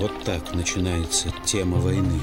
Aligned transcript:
Вот 0.00 0.12
так 0.24 0.54
начинается 0.54 1.28
тема 1.44 1.76
войны 1.76 2.18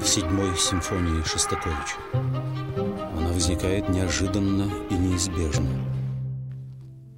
в 0.00 0.04
седьмой 0.04 0.56
симфонии 0.56 1.22
Шостаковича. 1.22 1.96
Она 2.12 3.28
возникает 3.28 3.88
неожиданно 3.88 4.68
и 4.90 4.94
неизбежно. 4.94 5.68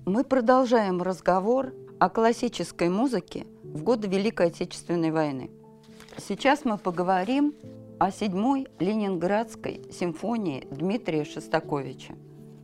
Мы 0.05 0.23
продолжаем 0.23 1.01
разговор 1.01 1.73
о 1.99 2.11
классической 2.11 2.91
музыке 2.91 3.47
в 3.63 3.83
годы 3.83 4.07
Великой 4.07 4.49
Отечественной 4.49 5.13
войны. 5.13 5.51
Сейчас 6.19 6.67
мы 6.67 6.77
поговорим 6.77 7.55
о 7.99 8.11
седьмой 8.11 8.67
Ленинградской 8.81 9.81
симфонии 9.91 10.69
Дмитрия 10.71 11.25
Шостаковича. 11.25 12.17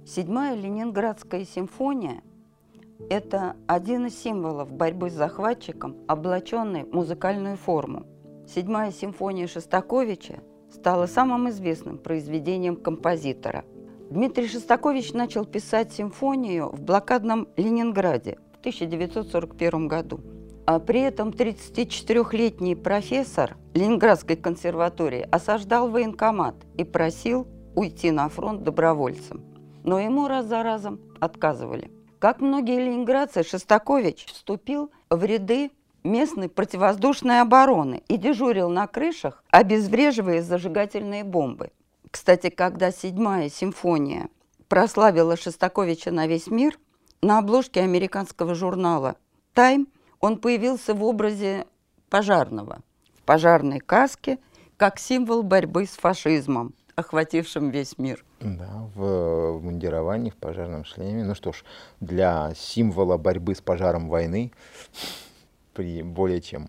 Седьмая 0.04 0.54
Ленинградская 0.54 1.46
симфония– 1.46 2.20
это 3.10 3.56
один 3.66 4.06
из 4.06 4.18
символов 4.18 4.72
борьбы 4.72 5.10
с 5.10 5.14
захватчиком, 5.14 5.96
облаченный 6.06 6.84
в 6.84 6.92
музыкальную 6.92 7.56
форму. 7.56 8.06
Седьмая 8.46 8.92
симфония 8.92 9.46
Шостаковича 9.46 10.41
стала 10.70 11.06
самым 11.06 11.48
известным 11.50 11.98
произведением 11.98 12.77
композитора. 12.77 13.64
Дмитрий 14.10 14.48
Шостакович 14.48 15.12
начал 15.12 15.45
писать 15.45 15.92
симфонию 15.92 16.70
в 16.70 16.80
блокадном 16.80 17.48
Ленинграде 17.56 18.38
в 18.55 18.59
1941 18.60 19.88
году– 19.88 20.20
а 20.66 20.80
при 20.80 21.00
этом 21.00 21.30
34-летний 21.30 22.74
профессор 22.74 23.56
Ленинградской 23.74 24.34
консерватории 24.34 25.27
осаждал 25.30 25.88
военкомат 25.88 26.56
и 26.77 26.83
просил 26.83 27.47
уйти 27.77 28.10
на 28.10 28.28
фронт 28.28 28.64
добровольцем. 28.64 29.44
Но 29.84 30.00
ему 30.00 30.27
раз 30.27 30.47
за 30.47 30.64
разом 30.64 31.00
отказывали. 31.20 31.91
Как 32.19 32.41
многие 32.41 32.79
ленинградцы, 32.80 33.43
Шостакович 33.43 34.27
вступил 34.27 34.91
в 35.11 35.23
ряды 35.23 35.70
местной 36.02 36.48
противовоздушной 36.48 37.41
обороны 37.41 38.02
и 38.09 38.16
дежурил 38.16 38.70
на 38.70 38.87
крышах, 38.87 39.45
обезвреживая 39.50 40.42
зажигательные 40.42 41.25
бомбы. 41.25 41.73
Кстати, 42.11 42.48
когда 42.48 42.91
седьмая 42.91 43.50
симфония 43.50 44.28
прославила 44.69 45.36
Шостаковича 45.36 46.11
на 46.11 46.27
весь 46.27 46.47
мир, 46.47 46.78
на 47.20 47.39
обложке 47.39 47.81
американского 47.81 48.55
журнала 48.55 49.17
«Тайм» 49.53 49.89
он 50.20 50.39
появился 50.39 50.95
в 50.95 51.05
образе 51.05 51.67
пожарного, 52.08 52.80
в 53.19 53.23
пожарной 53.23 53.80
каске, 53.80 54.39
как 54.77 54.98
символ 54.98 55.42
борьбы 55.42 55.86
с 55.86 55.91
фашизмом, 55.91 56.75
охватившим 56.95 57.70
весь 57.70 57.98
мир. 57.98 58.25
Да, 58.41 58.89
в 58.95 59.61
мундировании, 59.61 60.31
в 60.31 60.37
пожарном 60.37 60.84
шлеме. 60.84 61.25
Ну 61.25 61.34
что 61.34 61.53
ж, 61.53 61.65
для 62.01 62.53
символа 62.55 63.17
борьбы 63.17 63.55
с 63.55 63.61
пожаром 63.61 64.09
войны 64.09 64.53
при 65.73 66.03
более 66.03 66.41
чем 66.41 66.69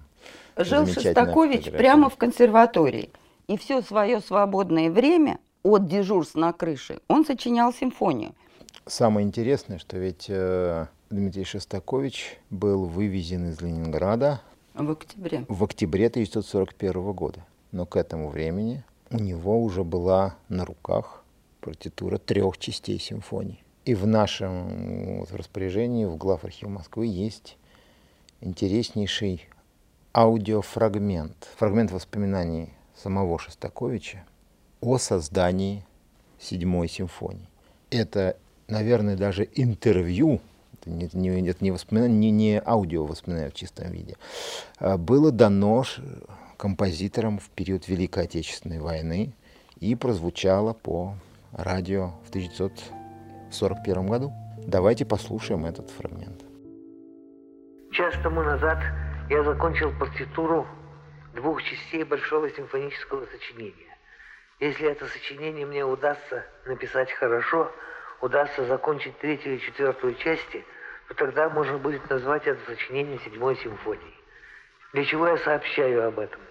Жил 0.57 0.87
Шостакович 0.87 1.71
прямо 1.71 2.09
в 2.09 2.17
консерватории. 2.17 3.09
И 3.47 3.57
все 3.57 3.81
свое 3.81 4.19
свободное 4.19 4.89
время 4.89 5.39
от 5.63 5.87
дежурств 5.87 6.35
на 6.35 6.51
крыше 6.51 6.99
он 7.07 7.25
сочинял 7.25 7.73
симфонию. 7.73 8.33
Самое 8.85 9.25
интересное, 9.25 9.79
что 9.79 9.97
ведь 9.97 10.25
э, 10.29 10.87
Дмитрий 11.09 11.43
Шостакович 11.43 12.39
был 12.49 12.85
вывезен 12.85 13.49
из 13.49 13.61
Ленинграда 13.61 14.41
в 14.73 14.91
октябре. 14.91 15.45
В 15.47 15.63
октябре 15.63 16.07
1941 16.07 17.11
года. 17.13 17.45
Но 17.71 17.85
к 17.85 17.95
этому 17.95 18.29
времени 18.29 18.83
у 19.09 19.17
него 19.17 19.61
уже 19.61 19.83
была 19.83 20.35
на 20.49 20.65
руках 20.65 21.16
партитура 21.67 22.17
трех 22.17 22.57
частей 22.59 22.97
симфонии. 22.97 23.61
И 23.83 23.93
в 23.93 24.07
нашем 24.07 25.25
распоряжении 25.33 26.05
в 26.05 26.15
главархиве 26.15 26.71
Москвы 26.71 27.07
есть 27.07 27.57
интереснейший 28.39 29.49
аудиофрагмент, 30.13 31.49
фрагмент 31.57 31.91
воспоминаний 31.91 32.69
самого 32.95 33.37
Шостаковича 33.37 34.25
о 34.79 34.97
создании 34.97 35.83
седьмой 36.39 36.87
симфонии. 36.87 37.49
Это, 37.89 38.37
наверное, 38.69 39.17
даже 39.17 39.49
интервью 39.53 40.39
это 40.79 40.89
не, 40.89 41.09
не, 41.11 41.49
это 41.49 41.61
не 41.61 41.71
воспоминание, 41.71 42.17
не, 42.17 42.31
не 42.31 42.61
аудио 42.65 43.03
воспоминание 43.03 43.51
в 43.51 43.55
чистом 43.55 43.91
виде, 43.91 44.15
а 44.77 44.97
было 44.97 45.33
дано 45.33 45.83
композиторам 46.55 47.39
в 47.39 47.49
период 47.49 47.89
Великой 47.89 48.23
Отечественной 48.23 48.79
войны 48.79 49.33
и 49.81 49.95
прозвучало 49.95 50.71
по 50.71 51.15
радио 51.57 52.11
в 52.25 52.29
1941 52.29 54.07
году. 54.07 54.31
Давайте 54.65 55.05
послушаем 55.05 55.65
этот 55.65 55.89
фрагмент. 55.89 56.41
Час 57.91 58.13
тому 58.23 58.41
назад 58.43 58.79
я 59.29 59.43
закончил 59.43 59.91
партитуру 59.97 60.65
двух 61.33 61.61
частей 61.63 62.03
большого 62.03 62.49
симфонического 62.49 63.25
сочинения. 63.25 63.97
Если 64.59 64.87
это 64.89 65.05
сочинение 65.07 65.65
мне 65.65 65.83
удастся 65.83 66.45
написать 66.65 67.11
хорошо, 67.11 67.71
удастся 68.21 68.65
закончить 68.65 69.17
третью 69.19 69.55
и 69.55 69.59
четвертую 69.59 70.15
части– 70.15 70.63
то 71.07 71.13
тогда 71.15 71.49
можно 71.49 71.77
будет 71.77 72.09
назвать 72.09 72.45
это 72.45 72.59
сочинение 72.65 73.19
седьмой 73.19 73.55
симфонией. 73.57 74.15
Для 74.93 75.05
чего 75.05 75.27
я 75.27 75.37
сообщаю 75.37 76.07
об 76.07 76.19
этом? 76.19 76.41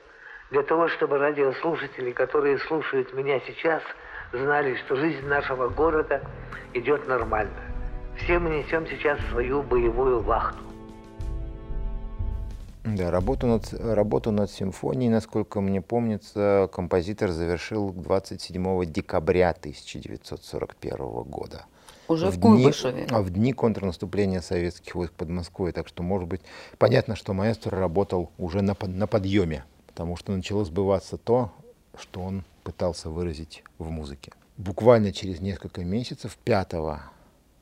Для 0.50 0.62
того, 0.62 0.88
чтобы 0.88 1.18
радиослушатели, 1.18 2.12
которые 2.12 2.58
слушают 2.58 3.12
меня 3.12 3.40
сейчас, 3.40 3.82
знали, 4.32 4.76
что 4.84 4.96
жизнь 4.96 5.26
нашего 5.26 5.68
города 5.68 6.22
идет 6.74 7.06
нормально. 7.08 7.52
Все 8.16 8.38
мы 8.38 8.50
несем 8.50 8.86
сейчас 8.86 9.18
свою 9.30 9.62
боевую 9.62 10.20
вахту. 10.20 10.66
Да, 12.84 13.10
работу 13.10 13.48
над, 13.48 13.72
работу 13.72 14.30
над 14.30 14.48
симфонией, 14.48 15.10
насколько 15.10 15.60
мне 15.60 15.82
помнится, 15.82 16.70
композитор 16.72 17.30
завершил 17.30 17.90
27 17.90 18.84
декабря 18.84 19.50
1941 19.50 20.96
года. 21.24 21.64
Уже 22.06 22.30
в, 22.30 22.36
в 22.36 22.40
Куйбышеве. 22.40 23.06
Дни, 23.06 23.18
в 23.18 23.30
дни 23.30 23.52
контрнаступления 23.52 24.40
советских 24.40 24.94
войск 24.94 25.12
под 25.14 25.30
Москвой. 25.30 25.72
Так 25.72 25.88
что, 25.88 26.04
может 26.04 26.28
быть, 26.28 26.42
понятно, 26.78 27.16
что 27.16 27.32
маэстро 27.32 27.76
работал 27.76 28.30
уже 28.38 28.62
на, 28.62 28.76
на 28.80 29.08
подъеме, 29.08 29.64
потому 29.88 30.16
что 30.16 30.30
начало 30.30 30.64
сбываться 30.64 31.16
то, 31.16 31.50
что 31.98 32.20
он 32.20 32.44
пытался 32.66 33.10
выразить 33.10 33.62
в 33.78 33.90
музыке. 33.90 34.32
Буквально 34.56 35.12
через 35.12 35.40
несколько 35.40 35.84
месяцев, 35.84 36.36
5 36.38 36.72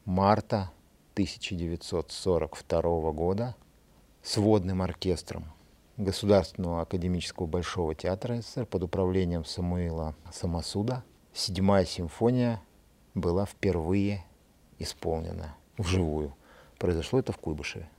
марта 0.06 0.70
1942 1.12 3.12
года, 3.12 3.54
сводным 4.22 4.81
оркестром 4.81 5.44
Государственного 5.98 6.81
академического 6.81 7.44
Большого 7.44 7.94
театра 7.94 8.41
СССР 8.41 8.64
под 8.64 8.84
управлением 8.84 9.44
Самуила 9.44 10.14
Самосуда 10.32 11.04
седьмая 11.34 11.84
симфония 11.84 12.62
была 13.12 13.44
впервые 13.44 14.25
исполнена 14.78 15.54
вживую. 15.76 16.34
Произошло 16.78 17.19
это 17.19 17.32
в 17.32 17.37
Куйбышеве. 17.37 17.91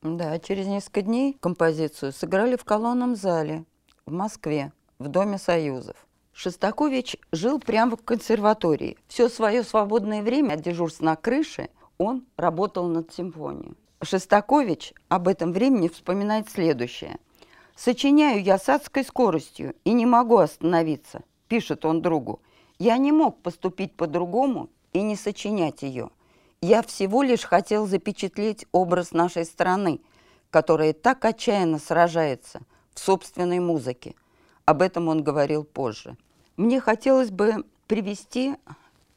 Да, 0.00 0.38
через 0.38 0.66
несколько 0.66 1.02
дней 1.02 1.36
композицию 1.38 2.12
сыграли 2.12 2.56
в 2.56 2.64
колонном 2.64 3.16
зале 3.16 3.66
в 4.06 4.12
Москве, 4.12 4.72
в 4.98 5.08
Доме 5.08 5.36
Союзов. 5.36 5.96
Шостакович 6.34 7.16
жил 7.30 7.60
прямо 7.60 7.96
в 7.96 8.02
консерватории. 8.02 8.98
Все 9.06 9.28
свое 9.28 9.62
свободное 9.62 10.20
время 10.20 10.54
от 10.54 10.62
дежурства 10.62 11.04
на 11.04 11.16
крыше 11.16 11.68
он 11.96 12.24
работал 12.36 12.88
над 12.88 13.14
симфонией. 13.14 13.74
Шостакович 14.02 14.94
об 15.08 15.28
этом 15.28 15.52
времени 15.52 15.88
вспоминает 15.88 16.50
следующее. 16.50 17.18
«Сочиняю 17.76 18.42
я 18.42 18.58
с 18.58 18.68
адской 18.68 19.04
скоростью 19.04 19.74
и 19.84 19.92
не 19.92 20.06
могу 20.06 20.38
остановиться»,– 20.38 21.22
пишет 21.48 21.84
он 21.84 22.02
другу. 22.02 22.42
«Я 22.78 22.96
не 22.98 23.12
мог 23.12 23.40
поступить 23.40 23.94
по-другому 23.94 24.70
и 24.92 25.02
не 25.02 25.16
сочинять 25.16 25.82
ее. 25.82 26.10
Я 26.60 26.82
всего 26.82 27.22
лишь 27.22 27.44
хотел 27.44 27.86
запечатлеть 27.86 28.66
образ 28.72 29.12
нашей 29.12 29.44
страны, 29.44 30.00
которая 30.50 30.92
так 30.92 31.24
отчаянно 31.24 31.78
сражается 31.78 32.60
в 32.92 33.00
собственной 33.00 33.60
музыке. 33.60 34.14
Об 34.64 34.82
этом 34.82 35.08
он 35.08 35.22
говорил 35.22 35.64
позже. 35.64 36.16
Мне 36.56 36.80
хотелось 36.80 37.30
бы 37.30 37.64
привести 37.86 38.56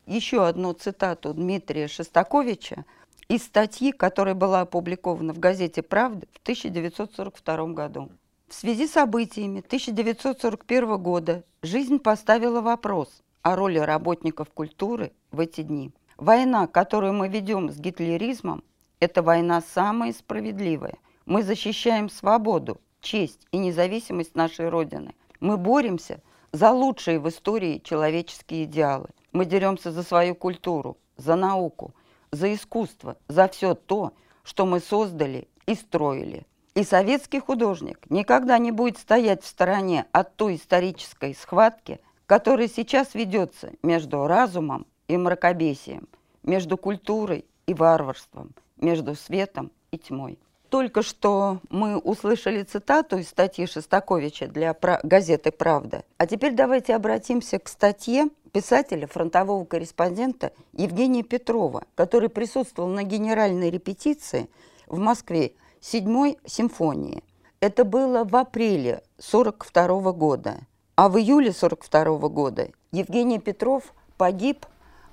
еще 0.05 0.45
одну 0.45 0.73
цитату 0.73 1.33
Дмитрия 1.33 1.87
Шостаковича 1.87 2.85
из 3.27 3.43
статьи, 3.43 3.91
которая 3.91 4.35
была 4.35 4.61
опубликована 4.61 5.33
в 5.33 5.39
газете 5.39 5.81
«Правда» 5.81 6.27
в 6.33 6.41
1942 6.43 7.67
году. 7.67 8.09
В 8.47 8.53
связи 8.53 8.87
с 8.87 8.93
событиями 8.93 9.59
1941 9.59 10.97
года 10.97 11.43
жизнь 11.61 11.99
поставила 11.99 12.61
вопрос 12.61 13.09
о 13.41 13.55
роли 13.55 13.79
работников 13.79 14.49
культуры 14.49 15.11
в 15.31 15.39
эти 15.39 15.61
дни– 15.61 15.91
Война, 16.17 16.65
которую 16.65 17.13
мы 17.13 17.27
ведем 17.27 17.69
с 17.69 17.77
гитлеризмом, 17.77 18.63
это 18.99 19.21
война 19.21 19.61
самая 19.61 20.13
справедливая. 20.13 20.95
Мы 21.27 21.43
защищаем 21.43 22.09
свободу, 22.09 22.81
честь 23.01 23.45
и 23.51 23.57
независимость 23.57 24.33
нашей 24.33 24.69
Родины. 24.69 25.13
Мы 25.39 25.57
боремся 25.57 26.21
за 26.51 26.71
лучшие 26.71 27.19
в 27.19 27.29
истории 27.29 27.81
человеческие 27.83 28.63
идеалы. 28.65 29.09
Мы 29.31 29.45
деремся 29.45 29.91
за 29.91 30.03
свою 30.03 30.35
культуру, 30.35 30.97
за 31.17 31.35
науку, 31.35 31.93
за 32.31 32.53
искусство, 32.53 33.17
за 33.27 33.47
все 33.47 33.75
то, 33.75 34.13
что 34.43 34.65
мы 34.65 34.79
создали 34.79 35.47
и 35.65 35.75
строили. 35.75 36.45
И 36.73 36.83
советский 36.83 37.39
художник 37.39 38.09
никогда 38.09 38.57
не 38.57 38.71
будет 38.71 38.97
стоять 38.97 39.43
в 39.43 39.47
стороне 39.47 40.05
от 40.11 40.35
той 40.35 40.55
исторической 40.55 41.35
схватки, 41.35 41.99
которая 42.25 42.67
сейчас 42.67 43.15
ведется 43.15 43.71
между 43.81 44.27
разумом 44.27 44.85
и 45.07 45.17
мракобесием, 45.17 46.07
между 46.43 46.77
культурой 46.77 47.45
и 47.65 47.73
варварством, 47.73 48.53
между 48.77 49.15
светом 49.15 49.71
и 49.91 49.97
тьмой. 49.97 50.39
Только 50.69 51.01
что 51.01 51.59
мы 51.69 51.97
услышали 51.97 52.63
цитату 52.63 53.17
из 53.17 53.29
статьи 53.29 53.65
Шостаковича 53.65 54.47
для 54.47 54.75
газеты 55.03 55.51
«Правда». 55.51 56.03
А 56.17 56.27
теперь 56.27 56.53
давайте 56.53 56.93
обратимся 56.93 57.57
к 57.57 57.69
статье 57.69 58.29
писателя, 58.51 59.07
фронтового 59.07 59.63
корреспондента 59.63 60.51
Евгения 60.73 61.23
Петрова, 61.23 61.83
который 61.95 62.29
присутствовал 62.29 62.89
на 62.89 63.03
генеральной 63.03 63.69
репетиции 63.69 64.49
в 64.87 64.97
Москве 64.97 65.53
седьмой 65.79 66.37
симфонии. 66.45 67.23
Это 67.59 67.85
было 67.85 68.25
в 68.25 68.35
апреле 68.35 69.01
1942 69.17 70.11
года. 70.11 70.57
А 70.95 71.09
в 71.09 71.17
июле 71.17 71.51
1942 71.51 72.29
года 72.29 72.69
Евгений 72.91 73.39
Петров 73.39 73.93
погиб, 74.17 74.65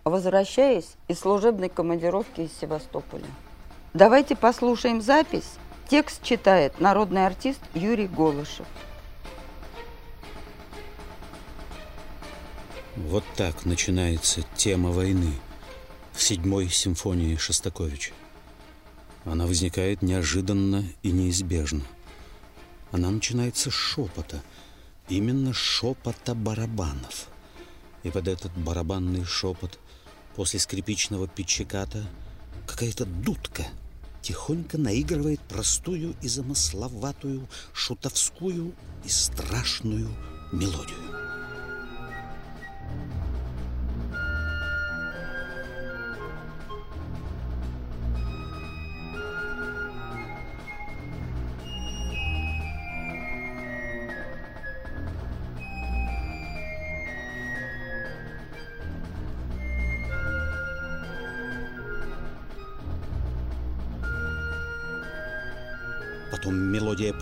возвращаясь 0.05 0.97
из 1.07 1.21
служебной 1.21 1.69
командировки 1.69 2.41
из 2.41 2.59
Севастополя. 2.59 3.27
Давайте 3.95 4.35
послушаем 4.35 5.01
запись. 5.01 5.53
Текст 5.89 6.21
читает 6.25 6.81
народный 6.81 7.27
артист 7.27 7.61
Юрий 7.75 8.09
Голышев. 8.09 8.67
Вот 12.97 13.23
так 13.37 13.65
начинается 13.65 14.43
тема 14.57 14.91
войны 14.91 15.33
в 16.13 16.21
седьмой 16.21 16.71
симфонии 16.71 17.37
Шостаковича. 17.37 18.11
Она 19.25 19.47
возникает 19.47 20.03
неожиданно 20.03 20.85
и 21.05 21.13
неизбежно. 21.13 21.83
Она 22.91 23.13
начинается 23.13 23.71
с 23.71 23.75
шепота, 23.75 24.43
именно 25.09 25.53
шепота 25.53 26.35
барабанов. 26.35 27.29
И 28.03 28.11
под 28.11 28.27
этот 28.27 28.51
барабанный 28.57 29.25
шепот 29.25 29.79
после 30.35 30.59
скрипичного 30.59 31.29
пичеката 31.29 32.05
какая-то 32.67 33.05
дудка– 33.05 33.69
тихонько 34.25 34.79
наигрывает 34.79 35.41
простую 35.41 36.17
и 36.23 36.29
замысловатую, 36.29 37.47
шутовскую 37.75 38.75
и 39.05 39.09
страшную 39.11 40.09
мелодию. 40.51 41.14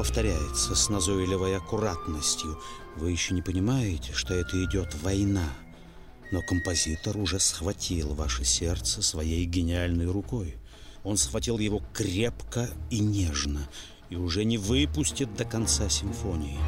Повторяется 0.03 0.75
с 0.75 0.89
назойливой 0.89 1.57
аккуратностью. 1.57 2.61
Вы 2.97 3.13
еще 3.13 3.35
не 3.35 3.41
понимаете, 3.41 4.13
что 4.13 4.35
это 4.35 4.65
идет 4.65 4.97
война. 5.01 5.49
Но 6.33 6.43
композитор 6.43 7.17
уже 7.19 7.39
схватил 7.39 8.13
ваше 8.15 8.45
сердце 8.45 9.01
своей 9.01 9.45
гениальной 9.45 10.11
рукой. 10.11 10.57
Он 11.05 11.17
схватил 11.17 11.61
его 11.61 11.81
крепко 11.95 12.69
и 12.91 12.99
нежно 12.99 13.61
и 14.11 14.17
уже 14.17 14.45
не 14.45 14.59
выпустит 14.59 15.33
до 15.37 15.45
конца 15.45 15.89
симфонии. 15.89 16.59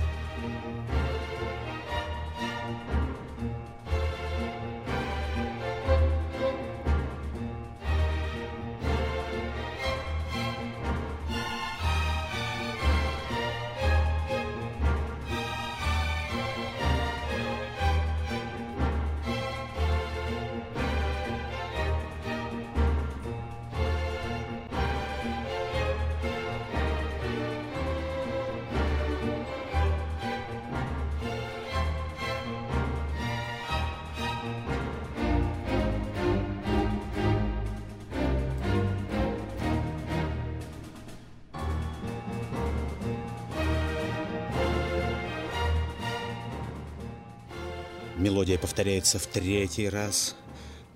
Повторяется 48.85 49.19
в 49.19 49.27
третий 49.27 49.89
раз, 49.89 50.37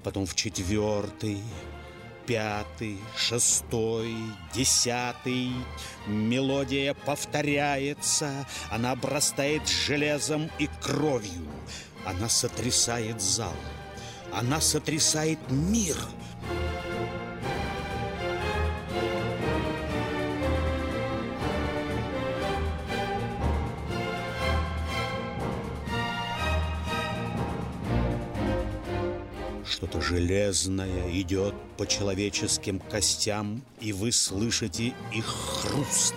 потом 0.04 0.26
в 0.26 0.34
четвертый, 0.34 1.40
пятый, 2.26 2.98
шестой, 3.16 4.14
десятый. 4.52 5.52
Мелодия 6.06 6.92
повторяется, 6.92 8.46
она 8.70 8.90
обрастает 8.90 9.66
железом 9.66 10.50
и 10.58 10.68
кровью. 10.82 11.48
Она 12.04 12.28
сотрясает 12.28 13.22
зал, 13.22 13.56
она 14.34 14.60
сотрясает 14.60 15.38
мир– 15.48 15.96
Что-то 29.78 30.00
железное 30.00 31.08
идет 31.20 31.54
по 31.76 31.86
человеческим 31.86 32.80
костям, 32.80 33.62
и 33.80 33.92
вы 33.92 34.10
слышите 34.10 34.92
их 35.14 35.24
хруст. 35.24 36.14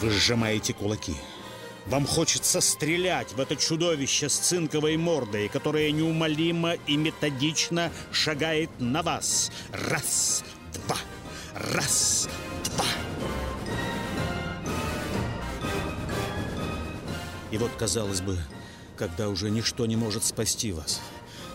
Вы 0.00 0.08
сжимаете 0.08 0.72
кулаки. 0.72 1.16
Вам 1.86 2.04
хочется 2.04 2.60
стрелять 2.60 3.32
в 3.34 3.40
это 3.40 3.54
чудовище 3.54 4.28
с 4.28 4.36
цинковой 4.38 4.96
мордой, 4.96 5.48
которое 5.48 5.92
неумолимо 5.92 6.72
и 6.72 6.96
методично 6.96 7.92
шагает 8.10 8.70
на 8.80 9.02
вас. 9.02 9.52
Раз, 9.70 10.42
два, 10.74 10.96
раз, 11.54 12.28
два. 12.64 12.84
И 17.52 17.58
вот, 17.58 17.70
казалось 17.78 18.20
бы, 18.20 18.36
когда 18.96 19.28
уже 19.28 19.48
ничто 19.50 19.86
не 19.86 19.94
может 19.94 20.24
спасти 20.24 20.72
вас, 20.72 21.00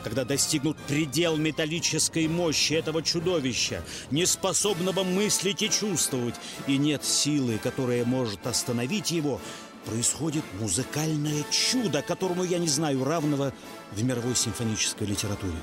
когда 0.01 0.23
достигнут 0.23 0.77
предел 0.77 1.35
металлической 1.35 2.29
мощи 2.29 2.73
этого 2.73 3.03
чудовища, 3.03 3.83
неспособного 4.11 5.03
мыслить 5.03 5.61
и 5.61 5.69
чувствовать, 5.69 6.35
и 6.67 6.77
нет 6.77 7.03
силы, 7.03 7.59
которая 7.61 8.05
может 8.05 8.47
остановить 8.47 9.11
его, 9.11 9.41
происходит 9.85 10.43
музыкальное 10.59 11.43
чудо, 11.49 12.01
которому 12.01 12.43
я 12.43 12.59
не 12.59 12.67
знаю 12.67 13.03
равного 13.03 13.53
в 13.91 14.03
мировой 14.03 14.35
симфонической 14.35 15.07
литературе. 15.07 15.57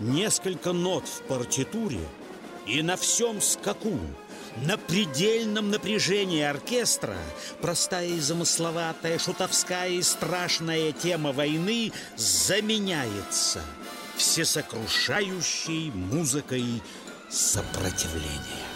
Несколько 0.00 0.72
нот 0.72 1.06
в 1.08 1.22
партитуре 1.22 2.00
и 2.66 2.82
на 2.82 2.96
всем 2.96 3.40
скаку, 3.40 3.98
на 4.64 4.76
предельном 4.76 5.70
напряжении 5.70 6.42
оркестра 6.42 7.16
простая 7.60 8.08
и 8.08 8.20
замысловатая, 8.20 9.18
шутовская 9.18 9.88
и 9.90 10.02
страшная 10.02 10.92
тема 10.92 11.32
войны 11.32 11.92
заменяется 12.16 13.62
всесокрушающей 14.16 15.90
музыкой 15.90 16.82
сопротивления. 17.30 18.67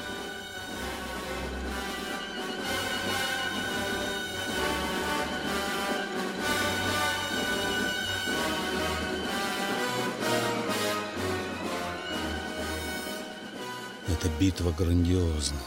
Эта 14.23 14.31
битва 14.39 14.71
грандиозна. 14.71 15.59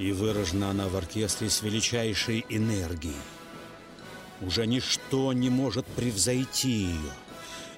И 0.00 0.10
выражена 0.10 0.70
она 0.70 0.88
в 0.88 0.96
оркестре 0.96 1.48
с 1.48 1.62
величайшей 1.62 2.44
энергией. 2.48 3.14
Уже 4.40 4.66
ничто 4.66 5.32
не 5.32 5.48
может 5.48 5.86
превзойти 5.86 6.70
ее. 6.70 7.12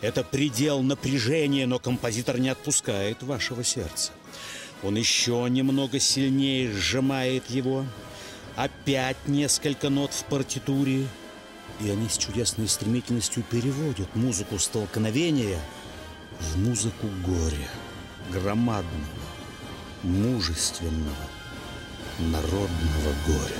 Это 0.00 0.24
предел 0.24 0.80
напряжения, 0.80 1.66
но 1.66 1.78
композитор 1.78 2.38
не 2.38 2.48
отпускает 2.48 3.22
вашего 3.22 3.62
сердца. 3.62 4.12
Он 4.82 4.96
еще 4.96 5.46
немного 5.50 5.98
сильнее 5.98 6.72
сжимает 6.72 7.50
его. 7.50 7.84
Опять 8.56 9.18
несколько 9.26 9.90
нот 9.90 10.14
в 10.14 10.24
партитуре. 10.24 11.06
И 11.82 11.90
они 11.90 12.08
с 12.08 12.16
чудесной 12.16 12.68
стремительностью 12.68 13.42
переводят 13.42 14.16
музыку 14.16 14.58
столкновения 14.58 15.60
в 16.40 16.56
музыку 16.56 17.06
горя, 17.22 17.68
громадного, 18.32 19.23
мужественного, 20.04 21.16
народного 22.18 23.14
горя. 23.26 23.56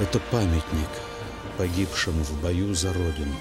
Это 0.00 0.18
памятник 0.32 0.88
погибшим 1.56 2.14
в 2.24 2.42
бою 2.42 2.74
за 2.74 2.92
Родину. 2.92 3.36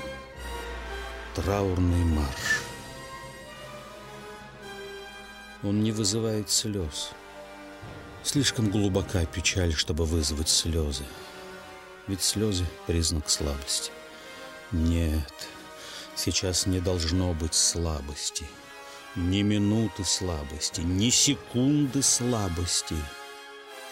Траурный 1.34 2.03
марш. 2.03 2.61
Он 5.63 5.84
не 5.84 5.91
вызывает 5.91 6.50
слез. 6.50 7.12
Слишком 8.24 8.70
глубока 8.70 9.25
печаль, 9.25 9.74
чтобы 9.74 10.06
вызвать 10.06 10.50
слезы. 10.50 11.06
Ведь 12.08 12.22
слезы— 12.22 12.65
признак 12.88 13.30
слабости. 13.30 13.91
Нет, 14.72 15.48
сейчас 16.15 16.65
не 16.65 16.80
должно 16.80 17.34
быть 17.34 17.53
слабости. 17.53 18.46
Ни 19.15 19.41
минуты 19.41 20.03
слабости, 20.03 20.82
ни 20.82 21.10
секунды 21.10 22.01
слабости— 22.01 22.96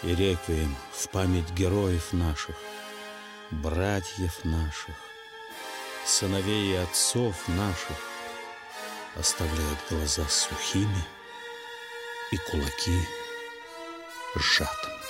и 0.02 0.14
реквием 0.14 0.74
в 0.92 1.08
память 1.10 1.50
героев 1.52 2.12
наших, 2.12 2.56
братьев 3.50 4.44
наших, 4.44 4.94
сыновей 6.06 6.72
и 6.72 6.76
отцов 6.76 7.36
наших 7.48 7.96
оставляет 9.16 9.78
глаза 9.90 10.26
сухими 10.28 11.04
и 12.32 12.36
кулаки 12.36 13.08
сжатыми. 14.36 15.00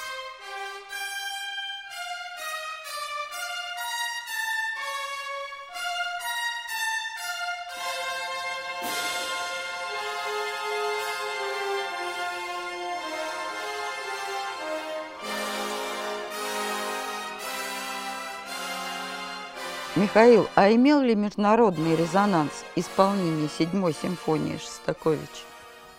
Михаил, 19.97 20.49
а 20.55 20.73
имел 20.73 21.01
ли 21.01 21.15
международный 21.15 21.95
резонанс 21.95 22.65
исполнение 22.75 23.49
седьмой 23.49 23.93
симфонии 23.93 24.57
Шостаковича? 24.57 25.45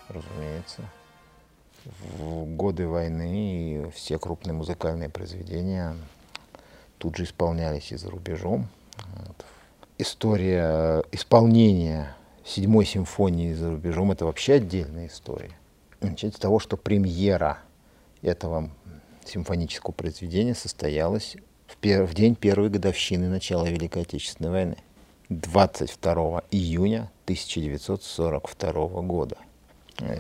Разумеется. 0.10 0.82
В 1.86 2.46
годы 2.46 2.88
войны 2.88 3.92
все 3.96 4.20
крупные 4.20 4.54
музыкальные 4.54 5.10
произведения 5.10 5.96
тут 6.98 7.18
же 7.18 7.24
исполнялись 7.24 7.92
и 7.92 7.98
за 7.98 8.10
рубежом. 8.10 8.68
Вот. 9.16 9.46
История 9.98 11.04
исполнения 11.12 12.16
седьмой 12.46 12.86
симфонии 12.86 13.54
за 13.54 13.72
рубежом– 13.72 14.12
это 14.14 14.26
вообще 14.26 14.54
отдельная 14.54 15.08
история. 15.08 15.52
Начать 16.02 16.36
с 16.36 16.40
того, 16.40 16.60
что 16.60 16.78
премьера 16.78 17.60
этого 18.22 18.70
симфонического 19.26 19.92
произведения 19.92 20.56
состоялась 20.56 21.36
в, 21.68 21.78
пер... 21.78 22.04
в 22.04 22.14
день 22.14 22.36
первой 22.36 22.70
годовщины 22.70 23.30
начала 23.30 23.68
Великой 23.68 24.04
Отечественной 24.04 24.52
войны, 24.52 24.78
22 25.30 26.44
июня 26.52 27.12
1942 27.26 29.02
года. 29.02 29.38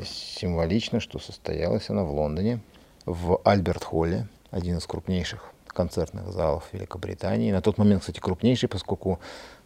Символично, 0.06 1.00
что 1.00 1.20
состоялась 1.20 1.90
она 1.90 2.04
в 2.04 2.12
Лондоне, 2.12 2.60
в 3.06 3.40
Альберт-Холле, 3.44 4.28
один 4.52 4.78
из 4.78 4.86
крупнейших 4.86 5.52
концертных 5.68 6.32
залов 6.32 6.66
Великобритании. 6.72 7.52
На 7.52 7.62
тот 7.62 7.78
момент, 7.78 8.02
кстати, 8.02 8.20
крупнейший, 8.20 8.70
поскольку 8.70 9.20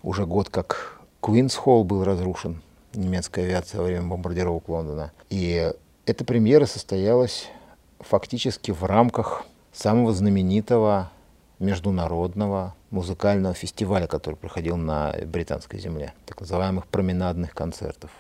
уже 0.04 0.26
год 0.26 0.50
как 0.50 1.02
Квинс 1.22 1.56
Холл 1.56 1.84
был 1.84 2.04
разрушен 2.04 2.62
немецкой 2.94 3.46
авиацией 3.46 3.80
во 3.80 3.86
время 3.86 4.08
бомбардировок 4.08 4.70
Лондона. 4.70 5.12
И 5.30 5.74
эта 6.06 6.24
премьера 6.24 6.66
состоялась 6.66 7.48
фактически 8.00 8.72
в 8.72 8.84
рамках 8.84 9.46
самого 9.74 10.14
знаменитого 10.14 11.12
международного 11.60 12.76
музыкального 12.92 13.54
фестиваля, 13.54 14.08
который 14.08 14.36
проходил 14.36 14.78
на 14.78 15.16
британской 15.26 15.80
земле, 15.80 16.14
так 16.26 16.40
называемых 16.40 16.88
променадных 16.88 17.54
концертов, 17.54 18.12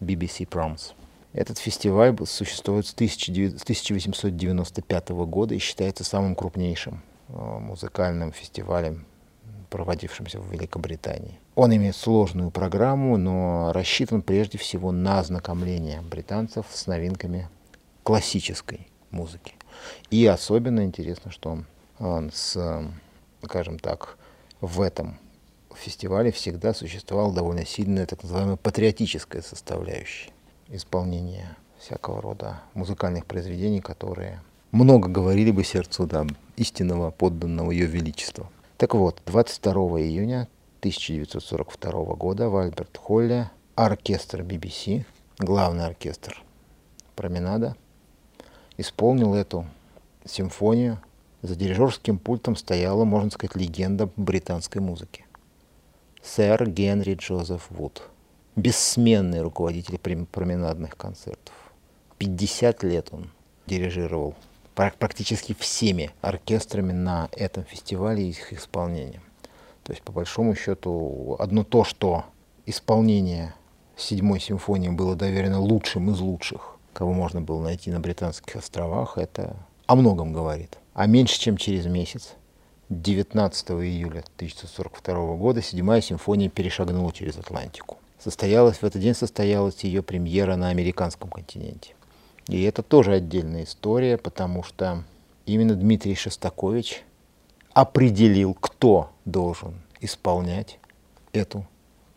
BBC 0.00 0.48
Proms. 0.48 0.92
Этот 1.34 1.58
фестиваль 1.58 2.16
существует 2.26 2.86
с 2.86 2.94
1895 2.94 5.08
года 5.10 5.54
и 5.56 5.58
считается 5.58 6.04
самым 6.04 6.36
крупнейшим 6.36 7.02
э, 7.28 7.58
музыкальным 7.58 8.30
фестивалем, 8.30 9.04
проводившимся 9.68 10.38
в 10.38 10.52
Великобритании. 10.52 11.40
Он 11.56 11.74
имеет 11.74 11.96
сложную 11.96 12.52
программу, 12.52 13.16
но 13.16 13.72
рассчитан 13.72 14.22
прежде 14.22 14.58
всего 14.58 14.92
на 14.92 15.18
ознакомление 15.18 16.02
британцев 16.02 16.66
с 16.70 16.86
новинками 16.86 17.48
классической 18.04 18.86
музыки. 19.10 19.54
И 20.10 20.24
особенно 20.26 20.84
интересно, 20.84 21.32
что 21.32 21.64
он 21.98 22.30
с, 22.32 22.86
скажем 23.42 23.80
так, 23.80 24.18
в 24.60 24.80
этом 24.80 25.18
фестивале 25.74 26.30
всегда 26.30 26.74
существовала 26.74 27.34
довольно 27.34 27.66
сильная 27.66 28.06
так 28.06 28.22
называемая 28.22 28.54
патриотическая 28.54 29.42
составляющая 29.42 30.30
исполнения 30.68 31.56
всякого 31.78 32.22
рода 32.22 32.62
музыкальных 32.74 33.26
произведений, 33.26 33.80
которые 33.80 34.40
много 34.72 35.08
говорили 35.08 35.50
бы 35.50 35.64
сердцу 35.64 36.06
да, 36.06 36.26
истинного 36.56 37.10
подданного 37.10 37.70
ее 37.70 37.86
величества. 37.86 38.50
Так 38.76 38.94
вот, 38.94 39.22
22 39.26 39.72
июня 40.00 40.48
1942 40.80 42.14
года 42.16 42.48
в 42.48 42.56
Альберт-Холле 42.56 43.50
оркестр 43.74 44.40
BBC, 44.42 45.04
главный 45.38 45.86
оркестр 45.86 46.42
Променада, 47.14 47.76
исполнил 48.76 49.34
эту 49.34 49.66
симфонию 50.24 50.98
за 51.42 51.56
дирижерским 51.56 52.18
пультом 52.18 52.56
стояла, 52.56 53.04
можно 53.04 53.30
сказать, 53.30 53.54
легенда 53.54 54.08
британской 54.16 54.80
музыки. 54.80 55.26
Сэр 56.22 56.68
Генри 56.68 57.14
Джозеф 57.14 57.66
Вуд. 57.70 58.02
Бессменный 58.56 59.42
руководитель 59.42 59.98
променадных 59.98 60.96
концертов. 60.96 61.54
50 62.18 62.84
лет 62.84 63.08
он 63.10 63.30
дирижировал 63.66 64.34
практически 64.74 65.54
всеми 65.54 66.12
оркестрами 66.20 66.92
на 66.92 67.28
этом 67.32 67.64
фестивале 67.64 68.24
и 68.24 68.30
их 68.30 68.52
исполнением. 68.52 69.22
То 69.82 69.92
есть, 69.92 70.02
по 70.02 70.12
большому 70.12 70.54
счету, 70.54 71.36
одно 71.40 71.64
то, 71.64 71.82
что 71.82 72.26
исполнение 72.64 73.54
седьмой 73.96 74.38
симфонии 74.38 74.88
было 74.88 75.16
доверено 75.16 75.60
лучшим 75.60 76.10
из 76.10 76.20
лучших, 76.20 76.76
кого 76.92 77.12
можно 77.12 77.40
было 77.40 77.60
найти 77.60 77.90
на 77.90 77.98
Британских 77.98 78.54
островах, 78.54 79.18
это 79.18 79.56
о 79.86 79.96
многом 79.96 80.32
говорит. 80.32 80.78
А 80.94 81.06
меньше 81.06 81.40
чем 81.40 81.56
через 81.56 81.86
месяц, 81.86 82.34
19 82.88 83.70
июля 83.70 84.22
1942 84.36 85.34
года, 85.34 85.60
седьмая 85.60 86.00
симфония 86.00 86.48
перешагнула 86.48 87.12
через 87.12 87.36
Атлантику. 87.36 87.98
Состоялась 88.24 88.78
в 88.78 88.84
этот 88.84 89.02
день 89.02 89.12
состоялась 89.12 89.84
ее 89.84 90.02
премьера 90.02 90.56
на 90.56 90.70
американском 90.70 91.28
континенте. 91.28 91.94
И 92.48 92.62
это 92.62 92.82
тоже 92.82 93.12
отдельная 93.12 93.64
история, 93.64 94.16
потому 94.16 94.62
что 94.62 95.04
именно 95.44 95.74
Дмитрий 95.74 96.14
Шостакович 96.14 97.02
определил, 97.74 98.54
кто 98.54 99.10
должен 99.26 99.74
исполнять 100.00 100.78
эту 101.34 101.66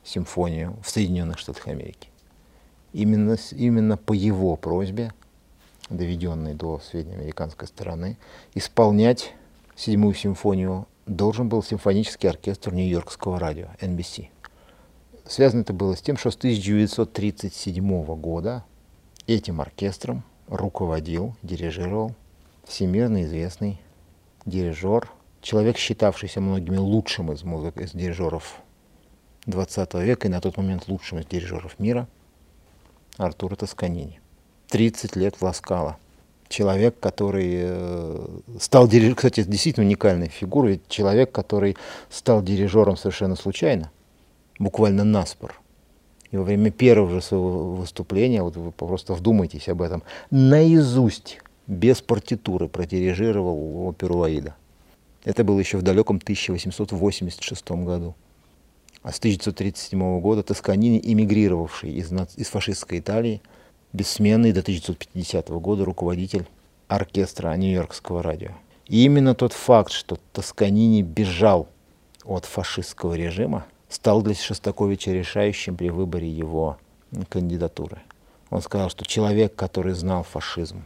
симфонию 0.05 0.77
в 0.81 0.89
Соединенных 0.89 1.39
Штатах 1.39 1.67
Америки. 1.67 2.07
Именно, 2.93 3.35
именно 3.51 3.97
по 3.97 4.13
его 4.13 4.55
просьбе 4.55 5.11
доведенный 5.89 6.53
до 6.53 6.79
сведения 6.79 7.15
американской 7.15 7.67
стороны, 7.67 8.17
исполнять 8.55 9.33
седьмую 9.75 10.13
симфонию 10.13 10.87
должен 11.05 11.49
был 11.49 11.61
симфонический 11.61 12.29
оркестр 12.29 12.73
Нью-Йоркского 12.73 13.39
радио, 13.39 13.67
NBC. 13.81 14.29
Связано 15.27 15.61
это 15.61 15.73
было 15.73 15.95
с 15.95 16.01
тем, 16.01 16.17
что 16.17 16.31
с 16.31 16.35
1937 16.35 18.05
года 18.15 18.63
этим 19.27 19.59
оркестром 19.59 20.23
руководил, 20.47 21.35
дирижировал 21.43 22.15
всемирно 22.65 23.23
известный 23.23 23.81
дирижер 24.45 25.11
человек, 25.41 25.77
считавшийся 25.77 26.39
многими 26.39 26.77
лучшим 26.77 27.31
из, 27.31 27.43
музык, 27.43 27.77
из 27.77 27.91
дирижеров 27.91 28.57
20 29.45 29.93
века 29.95 30.27
и 30.27 30.31
на 30.31 30.41
тот 30.41 30.57
момент 30.57 30.87
лучшим 30.87 31.19
из 31.19 31.25
дирижеров 31.25 31.77
мира, 31.79 32.07
Артура 33.17 33.55
Тосканини. 33.55 34.21
30 34.69 35.15
лет 35.15 35.35
в 35.35 35.41
Ласкало. 35.41 35.97
Человек, 36.49 36.99
который 36.99 37.55
э, 37.59 38.27
стал 38.59 38.87
дирижером, 38.87 39.15
кстати, 39.15 39.43
действительно 39.43 39.85
уникальная 39.85 40.29
фигура, 40.29 40.79
человек, 40.87 41.31
который 41.31 41.75
стал 42.09 42.41
дирижером 42.41 42.95
совершенно 42.95 43.35
случайно, 43.35 43.91
буквально 44.59 45.03
наспор. 45.03 45.59
И 46.31 46.37
во 46.37 46.43
время 46.43 46.71
первого 46.71 47.09
же 47.09 47.21
своего 47.21 47.75
выступления, 47.75 48.43
вот 48.43 48.57
вы 48.57 48.71
просто 48.71 49.13
вдумайтесь 49.13 49.69
об 49.69 49.81
этом, 49.81 50.03
наизусть, 50.29 51.39
без 51.67 52.01
партитуры, 52.01 52.67
продирижировал 52.67 53.87
оперу 53.87 54.23
«Аида». 54.23 54.55
Это 55.23 55.43
было 55.43 55.59
еще 55.59 55.77
в 55.77 55.81
далеком 55.81 56.17
1886 56.17 57.71
году. 57.71 58.15
А 59.03 59.11
с 59.11 59.19
1937 59.19 60.19
года 60.19 60.43
Тосканини, 60.43 60.99
эмигрировавший 61.03 61.91
из, 61.91 62.11
из 62.35 62.47
фашистской 62.47 62.99
Италии, 62.99 63.41
бессменный 63.93 64.51
до 64.51 64.61
1950 64.61 65.49
года 65.49 65.85
руководитель 65.85 66.45
оркестра 66.87 67.55
Нью-Йоркского 67.55 68.23
радио. 68.23 68.51
И 68.87 69.03
именно 69.03 69.35
тот 69.35 69.53
факт, 69.53 69.91
что 69.91 70.17
Тосканини 70.33 71.01
бежал 71.01 71.67
от 72.23 72.45
фашистского 72.45 73.13
режима, 73.13 73.65
стал 73.89 74.21
для 74.21 74.35
Шостаковича 74.35 75.11
решающим 75.11 75.75
при 75.75 75.89
выборе 75.89 76.29
его 76.29 76.77
кандидатуры. 77.29 78.01
Он 78.49 78.61
сказал, 78.61 78.89
что 78.89 79.05
человек, 79.05 79.55
который 79.55 79.93
знал 79.93 80.23
фашизм 80.23 80.83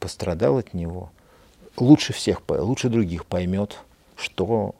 пострадал 0.00 0.58
от 0.58 0.74
него, 0.74 1.10
лучше 1.76 2.12
всех, 2.12 2.42
лучше 2.48 2.88
других 2.88 3.26
поймет, 3.26 3.78
что 4.16 4.74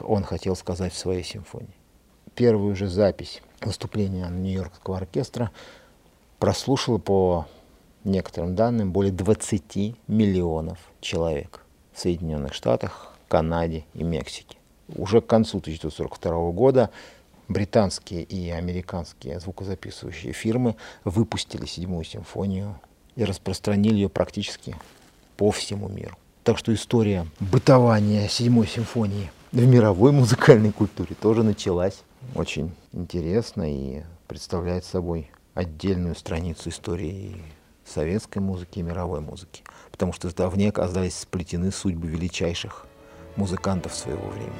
он 0.00 0.22
хотел 0.24 0.54
сказать 0.54 0.92
в 0.92 0.98
своей 0.98 1.24
симфонии. 1.24 1.74
Первую 2.34 2.76
же 2.76 2.88
запись 2.88 3.42
выступления 3.60 4.28
Нью-Йоркского 4.28 4.98
оркестра 4.98 5.50
прослушало 6.38 6.98
по 6.98 7.46
некоторым 8.04 8.54
данным 8.54 8.92
более 8.92 9.12
20 9.12 9.96
миллионов 10.06 10.78
человек 11.00 11.60
в 11.92 12.00
Соединенных 12.00 12.54
Штатах, 12.54 13.14
Канаде 13.28 13.84
и 13.94 14.02
Мексике. 14.02 14.59
Уже 14.96 15.20
к 15.20 15.26
концу 15.26 15.58
1942 15.58 16.50
года 16.52 16.90
британские 17.48 18.22
и 18.22 18.50
американские 18.50 19.40
звукозаписывающие 19.40 20.32
фирмы 20.32 20.76
выпустили 21.04 21.66
седьмую 21.66 22.04
симфонию 22.04 22.78
и 23.16 23.24
распространили 23.24 23.94
ее 23.94 24.08
практически 24.08 24.76
по 25.36 25.50
всему 25.50 25.88
миру. 25.88 26.16
Так 26.44 26.58
что 26.58 26.72
история 26.72 27.26
бытования 27.38 28.28
седьмой 28.28 28.66
симфонии 28.66 29.30
в 29.52 29.66
мировой 29.66 30.12
музыкальной 30.12 30.72
культуре 30.72 31.16
тоже 31.20 31.42
началась 31.42 32.02
очень 32.34 32.74
интересно 32.92 33.62
и 33.70 34.02
представляет 34.28 34.84
собой 34.84 35.30
отдельную 35.54 36.14
страницу 36.14 36.68
истории 36.68 37.42
советской 37.84 38.38
музыки 38.38 38.78
и 38.78 38.82
мировой 38.82 39.20
музыки. 39.20 39.64
Потому 39.90 40.12
что 40.12 40.34
давнее 40.34 40.70
оказались 40.70 41.18
сплетены 41.18 41.72
судьбы 41.72 42.06
величайших 42.06 42.86
музыкантов 43.36 43.94
своего 43.94 44.28
времени. 44.28 44.52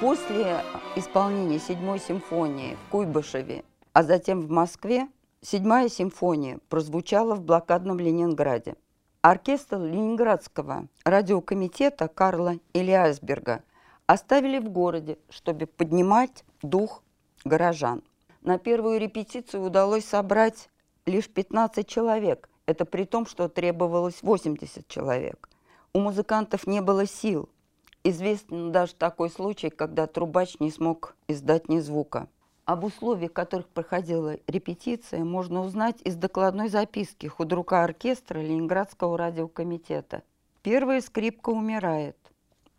После 0.00 0.62
исполнения 0.96 1.58
седьмой 1.58 2.00
симфонии 2.00 2.74
в 2.74 2.90
Куйбышеве, 2.90 3.64
а 3.92 4.02
затем 4.02 4.40
в 4.40 4.50
Москве, 4.50 5.08
седьмая 5.42 5.90
симфония 5.90 6.58
прозвучала 6.70 7.34
в 7.34 7.42
блокадном 7.42 7.98
Ленинграде. 7.98 8.76
Оркестр 9.22 9.78
Ленинградского 9.78 10.88
радиокомитета 11.04 12.08
Карла 12.08 12.56
Элиасберга 12.72 13.62
оставили 14.06 14.58
в 14.58 14.70
городе, 14.70 15.18
чтобы 15.28 15.66
поднимать 15.66 16.44
дух 16.62 17.02
горожан. 17.44 18.02
На 18.42 18.58
первую 18.58 18.98
репетицию 18.98 19.62
удалось 19.64 20.06
собрать 20.06 20.70
лишь 21.06 21.28
15 21.28 21.86
человек. 21.86 22.48
Это 22.66 22.84
при 22.84 23.04
том, 23.04 23.26
что 23.26 23.48
требовалось 23.48 24.22
80 24.22 24.88
человек. 24.88 25.48
У 25.92 26.00
музыкантов 26.00 26.66
не 26.66 26.80
было 26.80 27.06
сил– 27.06 27.48
Известен 28.02 28.72
даже 28.72 28.94
такой 28.94 29.28
случай, 29.28 29.68
когда 29.68 30.06
трубач 30.06 30.58
не 30.58 30.70
смог 30.70 31.16
издать 31.28 31.68
ни 31.68 31.80
звука. 31.80 32.28
Об 32.64 32.84
условиях, 32.84 33.30
в 33.30 33.34
которых 33.34 33.68
проходила 33.68 34.36
репетиция, 34.46 35.24
можно 35.24 35.62
узнать 35.62 36.00
из 36.04 36.16
докладной 36.16 36.68
записки 36.68 37.26
худрука 37.26 37.84
оркестра 37.84 38.40
Ленинградского 38.40 39.18
радиокомитета. 39.18 40.22
Первая 40.62 41.00
скрипка 41.00 41.50
умирает. 41.50 42.16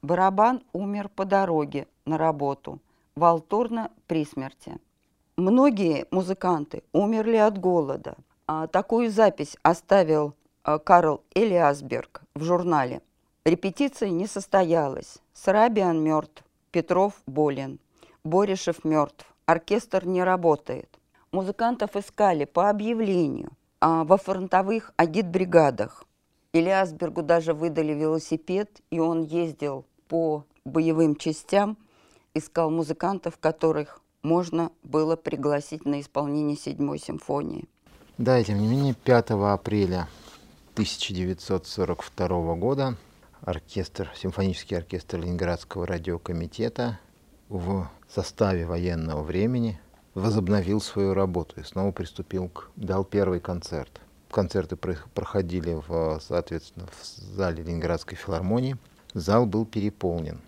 Барабан 0.01 0.63
умер 0.73 1.09
по 1.09 1.25
дороге 1.25 1.87
на 2.05 2.17
работу. 2.17 2.79
Валторна 3.15 3.91
при 4.07 4.25
смерти. 4.25 4.77
Многие 5.35 6.05
музыканты 6.11 6.83
умерли 6.93 7.37
от 7.37 7.57
голода. 7.57 8.15
А 8.47 8.67
такую 8.67 9.09
запись 9.09 9.57
оставил 9.63 10.33
э, 10.63 10.79
Карл 10.79 11.21
Элиасберг 11.33 12.21
в 12.35 12.43
журнале– 12.43 13.01
Репетиция 13.43 14.11
не 14.11 14.27
состоялась. 14.27 15.17
Сарабиан 15.33 15.99
мертв, 15.99 16.43
Петров 16.69 17.13
болен, 17.25 17.79
Боришев 18.23 18.85
мертв, 18.85 19.30
оркестр 19.51 20.05
не 20.05 20.23
работает. 20.23 20.89
Музыкантов 21.31 21.95
искали 21.95 22.45
по 22.45 22.69
объявлению 22.69 23.51
а 23.81 24.03
во 24.03 24.17
фронтовых 24.17 24.93
агитбригадах. 24.95 26.05
Ильясбергу 26.53 27.23
даже 27.23 27.53
выдали 27.53 27.93
велосипед, 27.93 28.81
и 28.91 28.99
он 28.99 29.23
ездил 29.23 29.85
по 30.07 30.45
боевым 30.63 31.15
частям, 31.15 31.77
искал 32.35 32.69
музыкантов, 32.69 33.39
которых 33.39 34.01
можно 34.21 34.71
было 34.83 35.15
пригласить 35.15 35.85
на 35.85 35.99
исполнение 35.99 36.55
седьмой 36.55 36.99
симфонии. 36.99 37.67
Да, 38.19 38.37
и 38.37 38.43
тем 38.43 38.59
не 38.59 38.67
менее, 38.67 38.93
5 38.93 39.31
апреля 39.31 40.07
1942 40.73 42.55
года 42.55 42.97
оркестр, 43.41 44.11
симфонический 44.15 44.77
оркестр 44.77 45.17
Ленинградского 45.17 45.87
радиокомитета 45.87 46.99
в 47.51 47.85
составе 48.07 48.65
военного 48.65 49.21
времени 49.21 49.77
возобновил 50.13 50.79
свою 50.79 51.13
работу 51.13 51.59
и 51.59 51.63
снова 51.63 51.91
приступил 51.91 52.47
к... 52.47 52.69
дал 52.77 53.03
первый 53.03 53.41
концерт. 53.41 53.99
Концерты 54.29 54.77
проходили, 54.77 55.73
в, 55.85 56.21
соответственно, 56.25 56.87
в 56.87 57.05
зале 57.05 57.63
Ленинградской 57.63 58.17
филармонии. 58.17 58.77
Зал 59.13 59.45
был 59.45 59.65
переполнен. 59.65 60.39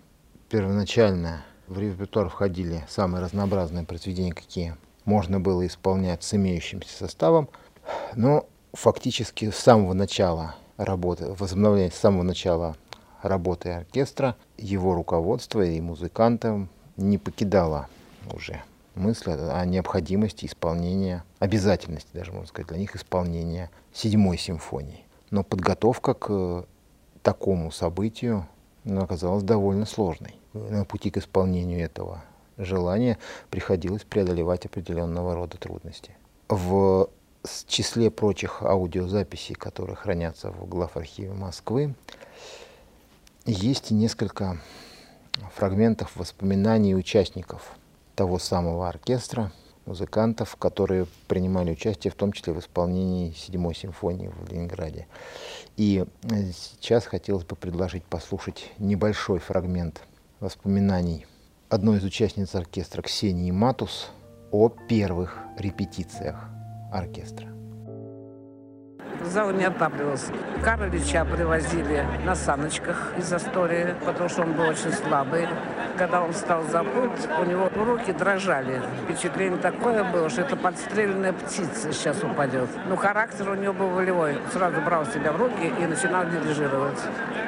Первоначально 0.48 1.44
в 1.68 1.78
репертуар 1.78 2.30
входили 2.30 2.86
самые 2.88 3.22
разнообразные 3.22 3.84
произведения, 3.84 4.32
какие 4.32 4.74
можно 5.04 5.38
было 5.38 5.66
исполнять 5.66 6.22
с 6.22 6.32
имеющимся 6.32 6.96
составом, 6.96 7.50
но 8.16 8.46
фактически 8.72 9.50
с 9.50 9.56
самого 9.56 9.92
начала 9.92 10.54
работы, 10.78 11.26
возобновления 11.38 11.90
с 11.90 11.96
самого 11.96 12.22
начала 12.22 12.76
работы 13.20 13.72
оркестра, 13.72 14.36
его 14.56 14.94
руководство 14.94 15.62
и 15.62 15.78
музыкантам 15.82 16.70
не 16.96 17.18
покидало 17.18 17.88
уже 18.32 18.62
мысль 18.94 19.32
о 19.32 19.64
необходимости 19.64 20.46
исполнения, 20.46 21.24
обязательности 21.38 22.08
даже, 22.12 22.32
можно 22.32 22.46
сказать, 22.46 22.68
для 22.68 22.78
них 22.78 22.94
исполнения 22.96 23.70
седьмой 23.92 24.38
симфонии. 24.38 25.04
Но 25.30 25.42
подготовка 25.42 26.14
к 26.14 26.66
такому 27.22 27.70
событию 27.70 28.46
ну, 28.84 29.02
оказалась 29.02 29.42
довольно 29.42 29.86
сложной. 29.86 30.36
На 30.52 30.84
пути 30.84 31.10
к 31.10 31.16
исполнению 31.16 31.80
этого 31.80 32.22
желания 32.56 33.18
приходилось 33.50 34.04
преодолевать 34.04 34.66
определенного 34.66 35.34
рода 35.34 35.56
трудности. 35.58 36.16
В 36.48 37.08
числе 37.66 38.10
прочих 38.10 38.62
аудиозаписей, 38.62 39.54
которые 39.54 39.96
хранятся 39.96 40.50
в 40.50 40.68
главархиве 40.68 41.32
Москвы, 41.32 41.94
есть 43.44 43.90
несколько 43.90 44.58
фрагментов 45.54 46.16
воспоминаний 46.16 46.94
участников 46.94 47.72
того 48.14 48.38
самого 48.38 48.88
оркестра, 48.88 49.52
музыкантов, 49.86 50.56
которые 50.56 51.06
принимали 51.28 51.72
участие 51.72 52.10
в 52.10 52.14
том 52.14 52.32
числе 52.32 52.52
в 52.52 52.58
исполнении 52.58 53.32
седьмой 53.32 53.74
симфонии 53.74 54.28
в 54.28 54.50
Ленинграде. 54.50 55.06
И 55.76 56.04
э, 56.22 56.52
сейчас 56.52 57.06
хотелось 57.06 57.44
бы 57.44 57.56
предложить 57.56 58.04
послушать 58.04 58.72
небольшой 58.78 59.38
фрагмент 59.38 60.02
воспоминаний 60.40 61.26
одной 61.68 61.98
из 61.98 62.04
участниц 62.04 62.54
оркестра 62.54 63.02
Ксении 63.02 63.50
Матус 63.50 64.10
о 64.50 64.68
первых 64.68 65.38
репетициях 65.58 66.48
оркестра. 66.92 67.63
Зал 69.24 69.50
не 69.52 69.64
отапливался. 69.64 70.32
Карлича 70.62 71.24
привозили 71.24 72.04
на 72.24 72.34
саночках 72.34 73.12
из 73.16 73.32
Астории, 73.32 73.94
потому 74.04 74.28
что 74.28 74.42
он 74.42 74.52
был 74.52 74.68
очень 74.68 74.92
слабый. 74.92 75.48
Когда 75.96 76.22
он 76.22 76.32
встал 76.32 76.62
за 76.64 76.82
пульт, 76.82 77.28
у 77.40 77.44
него 77.44 77.70
руки 77.74 78.12
дрожали. 78.12 78.82
Впечатление 79.04 79.58
такое 79.58 80.04
было, 80.04 80.28
что 80.28 80.42
это 80.42 80.56
подстреленная 80.56 81.32
птица 81.32 81.92
сейчас 81.92 82.22
упадет. 82.22 82.68
Но 82.88 82.96
характер 82.96 83.50
у 83.50 83.54
него 83.54 83.72
был 83.72 83.88
волевой. 83.88 84.38
Сразу 84.52 84.80
брал 84.80 85.06
себя 85.06 85.32
в 85.32 85.36
руки 85.36 85.72
и 85.80 85.86
начинал 85.86 86.24
дирижировать. 86.26 86.98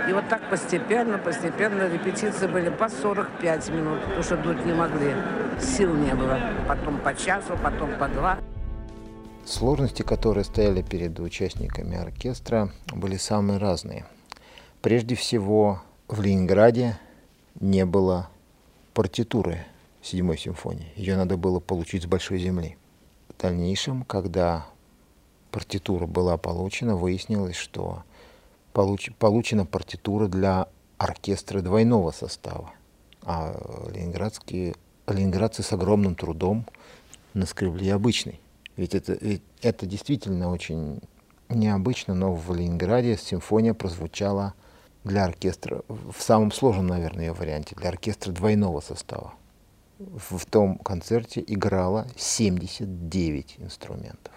И 0.08 0.12
вот 0.12 0.28
так 0.28 0.40
постепенно, 0.48 1.18
постепенно 1.18 1.88
репетиции 1.88 2.46
были 2.46 2.70
по 2.70 2.88
45 2.88 3.68
минут, 3.70 4.00
потому 4.04 4.22
что 4.22 4.36
дуть 4.36 4.64
не 4.64 4.72
могли. 4.72 5.14
Сил 5.60 5.92
не 5.94 6.14
было. 6.14 6.38
Потом 6.68 6.98
по 6.98 7.14
часу, 7.14 7.58
потом 7.62 7.90
по 7.98 8.06
два. 8.08 8.38
Сложности, 9.46 10.02
которые 10.02 10.42
стояли 10.42 10.82
перед 10.82 11.20
участниками 11.20 11.96
оркестра, 11.96 12.72
были 12.92 13.16
самые 13.16 13.58
разные. 13.58 14.04
Прежде 14.82 15.14
всего, 15.14 15.82
в 16.08 16.20
Ленинграде 16.20 16.98
не 17.60 17.86
было 17.86 18.28
партитуры 18.92 19.64
седьмой 20.02 20.36
симфонии. 20.36 20.92
Ее 20.96 21.16
надо 21.16 21.36
было 21.36 21.60
получить 21.60 22.02
с 22.02 22.06
большой 22.06 22.40
земли. 22.40 22.76
В 23.28 23.40
дальнейшем, 23.40 24.02
когда 24.02 24.66
партитура 25.52 26.06
была 26.06 26.36
получена, 26.36 26.96
выяснилось, 26.96 27.54
что 27.54 28.02
получ, 28.72 29.12
получена 29.16 29.64
партитура 29.64 30.26
для 30.26 30.66
оркестра 30.98 31.60
двойного 31.60 32.10
состава. 32.10 32.72
А 33.22 33.54
ленинградские, 33.94 34.74
ленинградцы 35.06 35.62
с 35.62 35.72
огромным 35.72 36.16
трудом 36.16 36.66
наскребли 37.32 37.90
обычный. 37.90 38.40
Ведь 38.76 38.94
это, 38.94 39.16
ведь 39.20 39.42
это 39.62 39.86
действительно 39.86 40.50
очень 40.50 41.00
необычно, 41.48 42.14
но 42.14 42.34
в 42.34 42.54
Ленинграде 42.54 43.16
симфония 43.16 43.74
прозвучала 43.74 44.54
для 45.04 45.24
оркестра, 45.24 45.82
в 45.88 46.20
самом 46.20 46.52
сложном, 46.52 46.88
наверное, 46.88 47.26
ее 47.26 47.32
варианте, 47.32 47.74
для 47.76 47.90
оркестра 47.90 48.32
двойного 48.32 48.80
состава. 48.80 49.34
В, 49.98 50.44
том 50.44 50.78
концерте 50.78 51.42
играло 51.46 52.06
79 52.16 53.56
инструментов. 53.58 54.34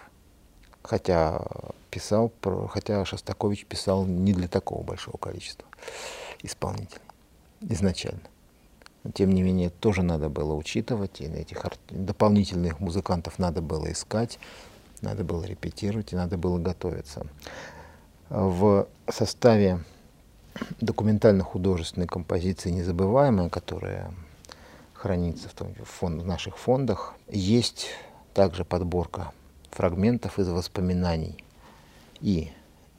Хотя 0.82 1.44
писал, 1.90 2.32
хотя 2.70 3.04
Шостакович 3.04 3.66
писал 3.66 4.06
не 4.06 4.32
для 4.32 4.48
такого 4.48 4.82
большого 4.82 5.18
количества 5.18 5.66
исполнителей 6.42 7.02
изначально. 7.60 8.22
Тем 9.14 9.32
не 9.32 9.42
менее, 9.42 9.70
тоже 9.70 10.02
надо 10.02 10.28
было 10.28 10.54
учитывать, 10.54 11.20
и 11.20 11.24
этих 11.24 11.64
дополнительных 11.88 12.80
музыкантов 12.80 13.38
надо 13.38 13.62
было 13.62 13.90
искать, 13.90 14.38
надо 15.00 15.24
было 15.24 15.44
репетировать, 15.44 16.12
и 16.12 16.16
надо 16.16 16.36
было 16.36 16.58
готовиться. 16.58 17.26
В 18.28 18.86
составе 19.08 19.82
документально-художественной 20.80 22.06
композиции 22.06 22.70
«Незабываемая», 22.70 23.48
которая 23.48 24.12
хранится 24.92 25.48
в, 25.48 25.54
том, 25.54 25.74
в, 25.74 25.84
фонд, 25.84 26.22
в 26.22 26.26
наших 26.26 26.58
фондах, 26.58 27.14
есть 27.28 27.88
также 28.34 28.64
подборка 28.66 29.32
фрагментов 29.70 30.38
из 30.38 30.48
воспоминаний 30.48 31.42
и 32.20 32.50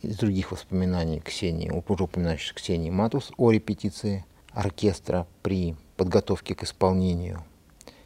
из 0.01 0.17
других 0.17 0.51
воспоминаний 0.51 1.19
Ксении, 1.19 1.69
уже 1.69 2.03
упоминающей 2.03 2.55
Ксении 2.55 2.89
Матус 2.89 3.31
о 3.37 3.51
репетиции 3.51 4.25
оркестра 4.51 5.27
при 5.43 5.75
подготовке 6.01 6.55
к 6.55 6.63
исполнению, 6.63 7.43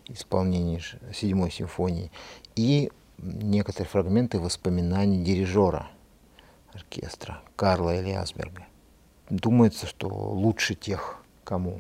исполнению 0.10 0.82
седьмой 1.14 1.50
симфонии 1.50 2.12
и 2.58 2.92
некоторые 3.18 3.88
фрагменты 3.88 4.38
воспоминаний 4.38 5.24
дирижера 5.24 5.88
оркестра 6.74 7.42
Карла 7.56 7.98
Элиасберга. 7.98 8.68
Думается, 9.30 9.88
что 9.88 10.10
лучше 10.10 10.76
тех, 10.76 11.24
кому 11.46 11.80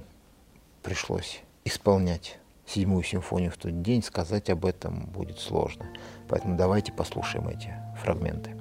пришлось 0.83 1.41
исполнять 1.65 2.39
седьмую 2.65 3.03
симфонию 3.03 3.51
в 3.51 3.57
тот 3.57 3.81
день, 3.81 4.01
сказать 4.01 4.49
об 4.49 4.63
этом 4.63 5.07
будет 5.07 5.39
сложно. 5.39 5.85
Поэтому 6.29 6.55
давайте 6.55 6.93
послушаем 6.93 7.49
эти 7.49 7.73
фрагменты. 8.01 8.51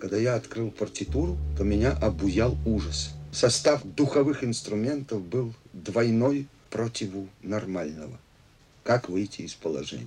Когда 0.00 0.16
я 0.16 0.34
открыл 0.34 0.72
партитуру, 0.72 1.36
то 1.56 1.62
меня 1.62 1.92
обуял 1.92 2.56
ужас. 2.66 3.14
Состав 3.32 3.82
духовых 3.82 4.44
инструментов 4.44 5.22
был 5.22 5.54
двойной 5.72 6.46
противу 6.68 7.30
нормального. 7.42 8.20
Как 8.84 9.08
выйти 9.08 9.40
из 9.40 9.54
положения? 9.54 10.06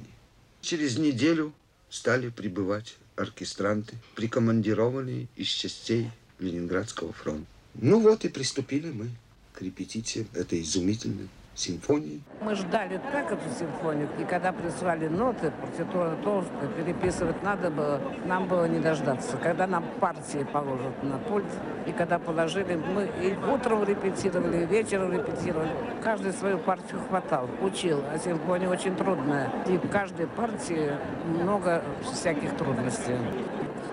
Через 0.61 0.99
неделю 0.99 1.51
стали 1.89 2.29
прибывать 2.29 2.97
оркестранты, 3.15 3.95
прикомандированные 4.13 5.27
из 5.35 5.47
частей 5.47 6.11
Ленинградского 6.37 7.13
фронта. 7.13 7.47
Ну 7.73 7.99
вот 7.99 8.25
и 8.25 8.29
приступили 8.29 8.91
мы 8.91 9.09
к 9.53 9.61
репетициям 9.63 10.27
этой 10.35 10.61
изумительной 10.61 11.27
симфонии. 11.55 12.21
Мы 12.41 12.55
ждали 12.55 12.99
так 13.11 13.31
эту 13.31 13.49
симфонию, 13.57 14.07
и 14.19 14.23
когда 14.23 14.51
прислали 14.51 15.07
ноты, 15.07 15.51
партитура 15.61 16.15
толстая, 16.23 16.67
переписывать 16.77 17.41
надо 17.43 17.69
было, 17.69 17.99
нам 18.25 18.47
было 18.47 18.65
не 18.65 18.79
дождаться. 18.79 19.37
Когда 19.37 19.65
нам 19.67 19.83
партии 19.99 20.45
положат 20.51 21.01
на 21.03 21.17
пульт, 21.17 21.45
и 21.85 21.91
когда 21.91 22.19
положили, 22.19 22.75
мы 22.75 23.09
и 23.21 23.35
утром 23.51 23.83
репетировали, 23.83 24.63
и 24.63 24.65
вечером 24.65 25.13
репетировали. 25.13 25.69
Каждый 26.03 26.33
свою 26.33 26.57
партию 26.59 26.99
хватал, 27.07 27.49
учил, 27.61 28.03
а 28.13 28.19
симфония 28.19 28.69
очень 28.69 28.95
трудная. 28.95 29.49
И 29.67 29.77
в 29.77 29.89
каждой 29.89 30.27
партии 30.27 30.91
много 31.25 31.81
всяких 32.03 32.55
трудностей. 32.57 33.17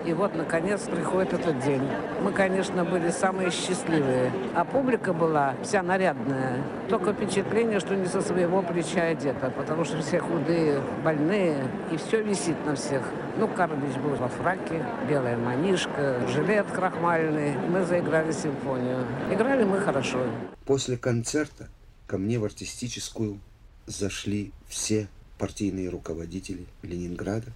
И 0.05 0.11
вот, 0.11 0.35
наконец, 0.35 0.81
приходит 0.81 1.33
этот 1.33 1.63
день. 1.63 1.81
Мы, 2.21 2.33
конечно, 2.33 2.83
были 2.83 3.09
самые 3.09 3.51
счастливые. 3.51 4.31
А 4.53 4.65
публика 4.65 5.13
была 5.13 5.55
вся 5.63 5.81
нарядная. 5.81 6.61
Только 6.89 7.13
впечатление, 7.13 7.79
что 7.79 7.95
не 7.95 8.07
со 8.07 8.21
своего 8.21 8.61
плеча 8.61 9.03
одета, 9.03 9.49
потому 9.55 9.85
что 9.85 10.01
все 10.01 10.19
худые, 10.19 10.81
больные, 11.03 11.57
и 11.91 11.97
все 11.97 12.21
висит 12.21 12.57
на 12.65 12.75
всех. 12.75 13.01
Ну, 13.37 13.47
Карлович 13.47 13.95
был 13.95 14.15
во 14.15 14.27
фраке, 14.27 14.85
белая 15.07 15.37
манишка, 15.37 16.19
жилет 16.27 16.65
крахмальный. 16.67 17.55
Мы 17.69 17.85
заиграли 17.85 18.31
симфонию. 18.33 19.05
Играли 19.31 19.63
мы 19.63 19.79
хорошо. 19.79 20.19
После 20.65 20.97
концерта 20.97 21.69
ко 22.07 22.17
мне 22.17 22.39
в 22.39 22.43
артистическую 22.43 23.39
зашли 23.85 24.51
все 24.67 25.07
партийные 25.37 25.89
руководители 25.89 26.65
Ленинграда 26.83 27.51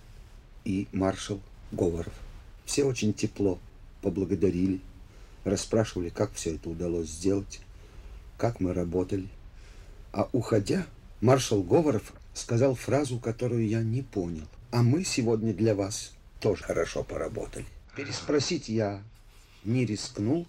и 0.63 0.87
маршал 0.93 1.39
Говоров. 1.71 2.13
Все 2.67 2.83
очень 2.83 3.13
тепло 3.13 3.59
поблагодарили, 4.01 4.81
расспрашивали, 5.45 6.09
как 6.09 6.33
все 6.33 6.55
это 6.55 6.69
удалось 6.69 7.07
сделать, 7.07 7.61
как 8.37 8.59
мы 8.59 8.73
работали. 8.73 9.29
А 10.11 10.29
уходя, 10.33 10.85
маршал 11.21 11.63
Говоров 11.63 12.13
сказал 12.33 12.75
фразу, 12.75 13.19
которую 13.19 13.67
я 13.67 13.81
не 13.81 14.01
понял. 14.01 14.43
А 14.69 14.83
мы 14.83 15.05
сегодня 15.05 15.53
для 15.53 15.75
вас 15.75 16.11
тоже 16.41 16.61
хорошо 16.61 17.05
поработали. 17.05 17.65
Переспросить 17.95 18.67
я 18.67 19.01
не 19.63 19.85
рискнул, 19.85 20.45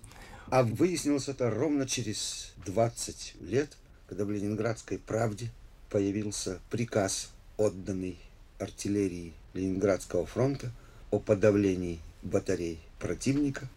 а 0.50 0.64
выяснилось 0.64 1.28
это 1.28 1.48
ровно 1.48 1.86
через 1.86 2.52
20 2.66 3.36
лет, 3.42 3.76
когда 4.08 4.24
в 4.24 4.30
Ленинградской 4.32 4.98
правде 4.98 5.50
появился 5.88 6.58
приказ, 6.68 7.30
отданный 7.56 8.18
артиллерии 8.58 9.34
Ленинградского 9.54 10.26
фронта 10.26 10.72
о 11.12 11.20
подавлении 11.20 12.00
батарей 12.22 12.80
противника, 12.98 13.68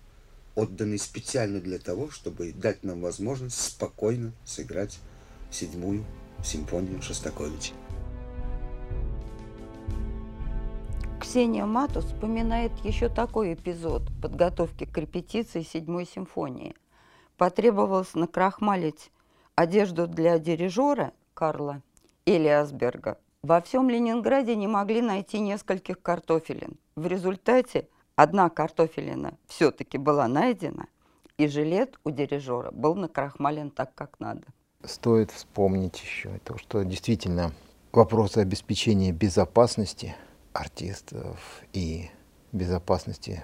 отданный 0.55 0.97
специально 0.97 1.59
для 1.59 1.79
того, 1.79 2.09
чтобы 2.09 2.53
дать 2.53 2.83
нам 2.83 3.01
возможность 3.01 3.59
спокойно 3.59 4.33
сыграть 4.45 4.99
седьмую 5.49 6.03
симфонию 6.43 7.01
Шостаковича. 7.01 7.73
Ксения 11.21 11.65
Матус 11.65 12.05
вспоминает 12.05 12.71
еще 12.83 13.07
такой 13.07 13.53
эпизод 13.53 14.03
подготовки 14.21 14.85
к 14.85 14.97
репетиции 14.97 15.61
седьмой 15.61 16.05
симфонии. 16.05 16.75
Потребовалось 17.37 18.15
накрахмалить 18.15 19.11
одежду 19.55 20.07
для 20.07 20.39
дирижера 20.39 21.13
Карла 21.33 21.81
Элиасберга. 22.25 23.17
Во 23.43 23.61
всем 23.61 23.89
Ленинграде 23.89 24.55
не 24.55 24.67
могли 24.67 25.01
найти 25.01 25.39
нескольких 25.39 26.01
картофелин. 26.01 26.77
В 26.95 27.07
результате 27.07 27.87
Одна 28.15 28.49
картофелина 28.49 29.37
все-таки 29.47 29.97
была 29.97 30.27
найдена, 30.27 30.87
и 31.37 31.47
жилет 31.47 31.99
у 32.03 32.11
дирижера 32.11 32.71
был 32.71 32.95
накрахмален 32.95 33.71
так, 33.71 33.95
как 33.95 34.19
надо. 34.19 34.43
Стоит 34.83 35.31
вспомнить 35.31 36.01
еще 36.01 36.39
то, 36.43 36.57
что 36.57 36.83
действительно 36.83 37.53
вопросы 37.91 38.39
обеспечения 38.39 39.11
безопасности 39.11 40.15
артистов 40.53 41.63
и 41.73 42.09
безопасности 42.51 43.43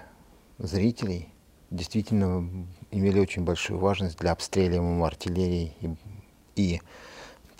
зрителей 0.58 1.32
действительно 1.70 2.66
имели 2.90 3.20
очень 3.20 3.44
большую 3.44 3.78
важность 3.78 4.18
для 4.18 4.32
обстреливаемой 4.32 5.06
артиллерии 5.06 5.74
и, 5.80 5.96
и 6.56 6.82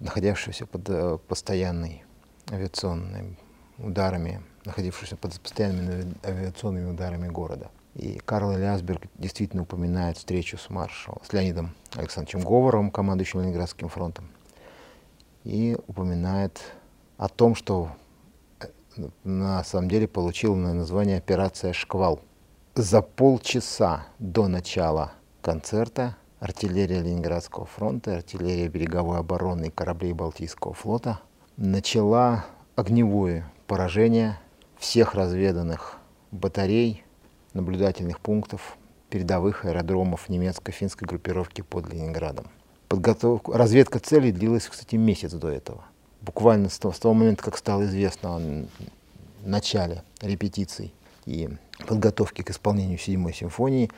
находившегося 0.00 0.66
под 0.66 0.88
э, 0.88 1.18
постоянной 1.28 2.04
авиационными 2.50 3.36
ударами 3.78 4.42
находившегося 4.68 5.16
под 5.16 5.38
постоянными 5.40 6.14
авиационными 6.24 6.90
ударами 6.90 7.28
города. 7.28 7.70
И 7.94 8.18
Карл 8.24 8.56
Лясберг 8.56 9.02
действительно 9.16 9.62
упоминает 9.62 10.16
встречу 10.16 10.56
с 10.56 10.70
маршалом, 10.70 11.20
с 11.28 11.32
Леонидом 11.32 11.74
Александровичем 11.94 12.40
Говоровым, 12.40 12.90
командующим 12.90 13.40
Ленинградским 13.40 13.88
фронтом, 13.88 14.28
и 15.42 15.76
упоминает 15.88 16.60
о 17.16 17.28
том, 17.28 17.54
что 17.54 17.90
э, 18.60 18.66
на 19.24 19.64
самом 19.64 19.88
деле 19.88 20.06
получила 20.06 20.54
название 20.54 21.18
«Операция 21.18 21.72
«Шквал». 21.72 22.20
За 22.74 23.02
полчаса 23.02 24.06
до 24.20 24.46
начала 24.46 25.12
концерта 25.42 26.16
артиллерия 26.38 27.00
Ленинградского 27.00 27.66
фронта, 27.66 28.16
артиллерия 28.16 28.68
береговой 28.68 29.18
обороны 29.18 29.66
и 29.66 29.70
кораблей 29.70 30.12
Балтийского 30.12 30.74
флота 30.74 31.20
начала 31.56 32.44
огневое 32.76 33.50
поражение 33.66 34.38
всех 34.78 35.14
разведанных 35.14 35.98
батарей, 36.30 37.04
наблюдательных 37.52 38.20
пунктов, 38.20 38.76
передовых 39.10 39.64
аэродромов 39.64 40.28
немецко-финской 40.28 41.06
группировки 41.06 41.62
под 41.62 41.92
Ленинградом. 41.92 42.46
Подготовка, 42.88 43.52
разведка 43.56 43.98
целей 43.98 44.32
длилась, 44.32 44.66
кстати, 44.66 44.96
месяц 44.96 45.32
до 45.32 45.48
этого. 45.48 45.84
Буквально 46.20 46.68
с 46.68 46.78
того, 46.78 46.94
с 46.94 46.98
того 46.98 47.14
момента, 47.14 47.42
как 47.42 47.56
стало 47.56 47.84
известно 47.84 48.36
о 48.36 48.66
начале 49.44 50.02
репетиций 50.20 50.92
и 51.26 51.48
подготовки 51.86 52.42
к 52.42 52.50
исполнению 52.50 52.98
седьмой 52.98 53.34
симфонии, 53.34 53.90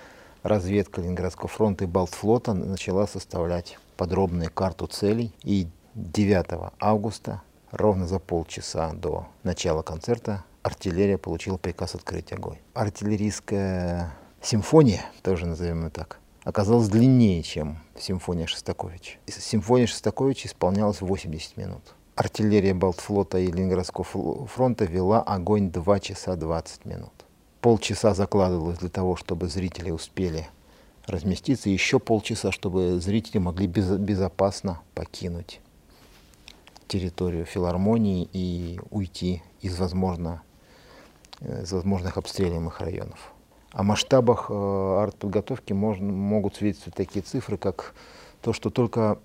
разведка 0.43 1.01
Ленинградского 1.01 1.49
фронта 1.49 1.85
и 1.85 1.87
Балтфлота 1.87 2.53
начала 2.53 3.07
составлять 3.07 3.79
подробную 3.97 4.51
карту 4.51 4.87
целей. 4.87 5.33
И 5.43 5.67
9 5.95 6.73
августа, 6.79 7.43
ровно 7.71 8.07
за 8.07 8.19
полчаса 8.19 8.93
до 8.93 9.27
начала 9.43 9.83
концерта, 9.83 10.45
артиллерия 10.63 11.19
получила 11.19 11.57
приказ 11.57 11.95
открыть 11.95 12.33
огонь. 12.33 12.59
Артиллерийская 12.75 14.13
симфония, 14.43 15.05
тоже 15.23 15.47
назовем 15.47 15.85
ее 15.85 15.91
так, 15.91 16.19
оказалась 16.45 16.89
длиннее, 16.89 17.43
чем 17.43 17.79
симфония 17.99 18.47
Шостаковича. 18.47 19.19
Симфония 19.27 19.87
Шостаковича 19.87 20.49
исполнялась 20.49 21.01
80 21.01 21.57
минут. 21.57 21.95
Артиллерия 22.17 22.75
Балтфлота 22.75 23.39
и 23.39 23.47
Ленинградского 23.47 24.05
фронта 24.47 24.85
вела 24.85 25.23
огонь 25.23 25.71
2 25.71 26.01
часа 26.01 26.37
20 26.37 26.85
минут. 26.85 27.13
Полчаса 27.61 28.15
закладывалось 28.15 28.79
для 28.79 28.89
того, 28.89 29.17
чтобы 29.17 29.49
зрители 29.49 29.91
успели 29.91 30.49
разместиться, 31.07 31.71
еще 31.71 31.99
полчаса, 31.99 32.53
чтобы 32.53 33.01
зрители 33.01 33.39
могли 33.39 33.67
без, 33.67 33.91
безопасно 33.97 34.81
покинуть 34.95 35.61
территорию 36.89 37.45
филармонии 37.45 38.29
и 38.33 38.81
уйти 38.91 39.43
из, 39.61 39.79
возможно, 39.79 40.43
из 41.41 41.73
возможных 41.73 42.17
обстреливаемых 42.17 42.81
районов. 42.81 43.33
О 43.73 43.83
масштабах 43.83 44.47
э, 44.51 44.55
артподготовки 44.55 45.73
можно, 45.73 46.13
могут 46.13 46.57
свидетельствовать 46.57 46.97
такие 46.97 47.23
цифры, 47.23 47.57
как 47.57 47.95
то, 48.43 48.53
что 48.53 48.71
только 48.71 49.19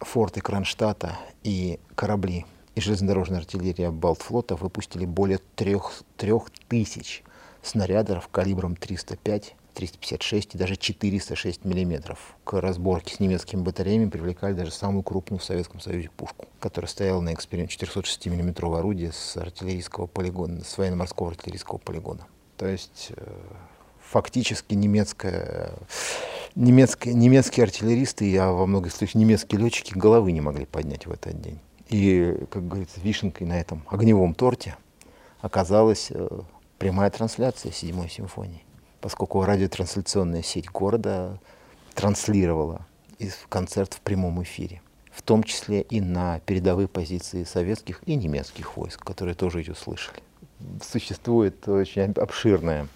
форты 0.00 0.40
Кронштадта 0.40 1.18
и 1.44 1.78
корабли 1.94 2.44
и 2.74 2.80
железнодорожная 2.80 3.38
артиллерия 3.38 3.90
Балтфлота 3.90 4.56
выпустили 4.56 5.06
более 5.06 5.38
трех, 5.54 6.02
трех 6.16 6.50
тысяч 6.68 7.22
снарядов 7.62 8.28
калибром 8.28 8.76
305, 8.76 9.54
356 9.74 10.54
и 10.54 10.58
даже 10.58 10.76
406 10.76 11.64
миллиметров. 11.64 12.36
К 12.44 12.60
разборке 12.60 13.14
с 13.14 13.20
немецкими 13.20 13.60
батареями 13.60 14.08
привлекали 14.08 14.52
даже 14.52 14.70
самую 14.70 15.02
крупную 15.02 15.40
в 15.40 15.44
Советском 15.44 15.80
Союзе 15.80 16.10
пушку, 16.16 16.46
которая 16.60 16.88
стояла 16.88 17.20
на 17.20 17.32
эксперименте 17.34 17.72
406 17.74 18.26
миллиметрового 18.26 18.80
орудия 18.80 19.12
с 19.12 19.36
артиллерийского 19.36 20.06
полигона, 20.06 20.64
с 20.64 20.78
военно-морского 20.78 21.30
артиллерийского 21.30 21.78
полигона. 21.78 22.26
То 22.56 22.66
есть 22.66 23.12
э, 23.16 23.40
фактически 24.00 24.74
немецкая, 24.74 25.72
немецкая, 26.54 27.14
немецкие 27.14 27.64
артиллеристы, 27.64 28.36
а 28.38 28.52
во 28.52 28.66
многих 28.66 28.92
случаях 28.92 29.16
немецкие 29.16 29.60
летчики 29.60 29.94
головы 29.94 30.32
не 30.32 30.40
могли 30.40 30.66
поднять 30.66 31.06
в 31.06 31.10
этот 31.10 31.40
день. 31.40 31.58
И, 31.88 32.36
как 32.50 32.66
говорится, 32.68 33.00
вишенкой 33.00 33.46
на 33.46 33.60
этом 33.60 33.82
огневом 33.88 34.34
торте 34.34 34.76
оказалась 35.40 36.08
э, 36.10 36.28
прямая 36.78 37.10
трансляция 37.10 37.70
седьмой 37.72 38.08
симфонии, 38.08 38.64
поскольку 39.02 39.44
радиотрансляционная 39.44 40.42
сеть 40.42 40.70
города 40.70 41.38
транслировала 41.94 42.86
концерт 43.48 43.94
в 43.94 44.00
прямом 44.00 44.42
эфире, 44.42 44.80
в 45.12 45.22
том 45.22 45.42
числе 45.42 45.82
и 45.82 46.00
на 46.00 46.40
передовые 46.40 46.88
позиции 46.88 47.44
советских 47.44 48.00
и 48.06 48.14
немецких 48.14 48.76
войск, 48.76 49.04
которые 49.04 49.34
тоже 49.34 49.58
ее 49.58 49.74
слышали. 49.74 50.20
Существует 50.82 51.68
очень 51.68 52.12
обширное 52.12 52.88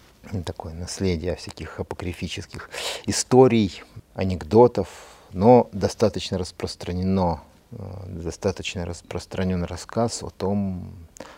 такое 0.45 0.75
наследие 0.75 1.37
всяких 1.37 1.79
апокрифических 1.79 2.71
историй, 3.07 3.83
анекдотов, 4.15 4.89
но 5.33 5.69
достаточно 5.73 6.39
распространено, 6.39 7.43
э, 7.71 7.77
достаточно 8.09 8.87
распространен 8.87 9.65
рассказ 9.65 10.23
о 10.23 10.31
том, 10.31 10.93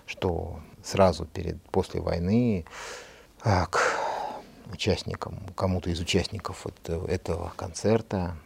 что 0.07 0.61
сразу 0.83 1.27
перед, 1.27 1.61
после 1.71 2.01
войны 2.01 2.65
а, 3.43 3.67
к 3.67 3.98
участникам, 4.73 5.39
кому-то 5.55 5.91
из 5.91 6.01
участников 6.01 6.67
этого, 6.67 7.07
этого 7.07 7.53
концерта, 7.57 8.37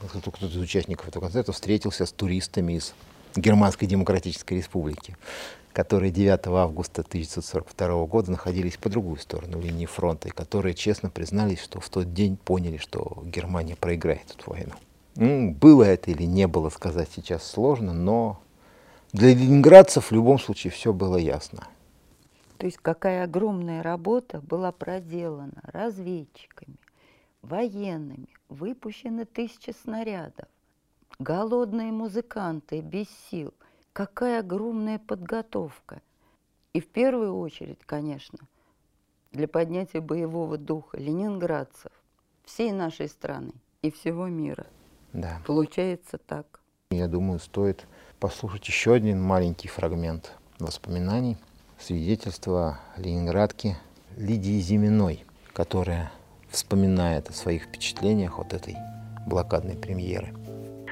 кто-то 0.00 0.46
из 0.46 0.56
участников 0.56 1.08
этого 1.08 1.24
концерта 1.24 1.52
встретился 1.52 2.06
с 2.06 2.12
туристами 2.12 2.74
из 2.74 2.94
Германской 3.34 3.88
Демократической 3.88 4.54
Республики 4.54 5.16
которые 5.78 6.10
9 6.10 6.46
августа 6.48 7.02
1942 7.02 8.06
года 8.06 8.32
находились 8.32 8.76
по 8.76 8.88
другую 8.88 9.16
сторону 9.18 9.60
линии 9.60 9.86
фронта, 9.86 10.26
и 10.26 10.32
которые 10.32 10.74
честно 10.74 11.08
признались, 11.08 11.60
что 11.60 11.78
в 11.78 11.88
тот 11.88 12.12
день 12.12 12.36
поняли, 12.36 12.78
что 12.78 13.22
Германия 13.24 13.76
проиграет 13.76 14.34
эту 14.36 14.50
войну. 14.50 14.72
Ну, 15.14 15.52
было 15.52 15.84
это 15.84 16.10
или 16.10 16.24
не 16.24 16.48
было, 16.48 16.70
сказать 16.70 17.08
сейчас 17.14 17.48
сложно, 17.48 17.92
но 17.92 18.40
для 19.12 19.28
ленинградцев 19.28 20.10
в 20.10 20.12
любом 20.12 20.40
случае 20.40 20.72
все 20.72 20.92
было 20.92 21.16
ясно. 21.16 21.68
То 22.58 22.66
есть 22.66 22.78
какая 22.78 23.24
огромная 23.24 23.82
работа 23.82 24.40
была 24.40 24.72
проделана 24.72 25.60
разведчиками, 25.62 26.76
военными, 27.42 28.28
выпущены 28.48 29.24
тысячи 29.24 29.70
снарядов, 29.70 30.48
голодные 31.18 31.92
музыканты 31.92 32.80
без 32.80 33.08
сил– 33.30 33.54
какая 33.98 34.38
огромная 34.38 35.00
подготовка. 35.00 36.02
И 36.72 36.80
в 36.80 36.86
первую 36.86 37.36
очередь, 37.36 37.80
конечно, 37.84 38.38
для 39.32 39.48
поднятия 39.48 40.00
боевого 40.00 40.56
духа 40.56 40.98
ленинградцев, 40.98 41.90
всей 42.44 42.70
нашей 42.70 43.08
страны 43.08 43.54
и 43.82 43.90
всего 43.90 44.28
мира. 44.28 44.68
Да. 45.12 45.42
Получается 45.44 46.16
так. 46.16 46.60
Я 46.92 47.08
думаю, 47.08 47.40
стоит 47.40 47.88
послушать 48.20 48.68
еще 48.68 48.92
один 48.92 49.20
маленький 49.20 49.66
фрагмент 49.66 50.32
воспоминаний, 50.60 51.36
свидетельства 51.80 52.80
ленинградки 52.96 53.76
Лидии 54.16 54.60
Зиминой, 54.60 55.24
которая 55.52 56.10
вспоминает 56.50 57.28
о 57.28 57.32
своих 57.32 57.64
впечатлениях 57.64 58.38
от 58.38 58.52
этой 58.52 58.76
блокадной 59.26 59.76
премьеры. 59.76 60.34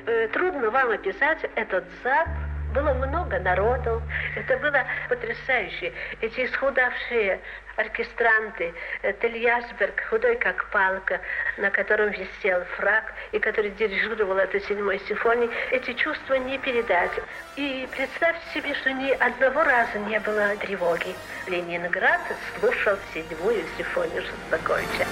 Э, 0.07 0.29
трудно 0.29 0.71
вам 0.71 0.91
описать 0.91 1.39
этот 1.57 1.85
зад 2.05 2.29
было 2.77 2.93
много 2.93 3.39
народу. 3.41 4.03
Это 4.35 4.57
было 4.59 4.85
потрясающе. 5.09 5.93
Эти 6.21 6.45
исхудавшие 6.45 7.41
оркестранты, 7.77 8.73
Тельясберг, 9.21 10.03
худой 10.09 10.37
как 10.37 10.71
палка, 10.71 11.21
на 11.59 11.71
котором 11.71 12.11
висел 12.11 12.65
фраг, 12.77 13.13
и 13.33 13.39
который 13.39 13.71
дирижировал 13.71 14.39
эту 14.39 14.61
седьмой 14.61 15.01
симфонии, 15.09 15.51
эти 15.71 15.93
чувства 15.95 16.35
не 16.35 16.59
передать. 16.59 17.13
И 17.57 17.89
представьте 17.95 18.43
себе, 18.55 18.75
что 18.75 18.93
ни 18.93 19.11
одного 19.11 19.63
раза 19.63 19.99
не 19.99 20.19
было 20.21 20.57
тревоги. 20.57 21.15
Ленинград 21.47 22.21
слушал 22.59 22.97
седьмую 23.13 23.63
симфонию 23.77 24.23
Шостаковича. 24.23 25.07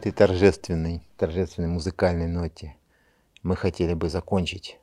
Этой 0.00 0.12
торжественной, 0.12 1.02
торжественной 1.18 1.68
музыкальной 1.68 2.26
ноте 2.26 2.74
мы 3.42 3.54
хотели 3.54 3.92
бы 3.92 4.08
закончить 4.08 4.78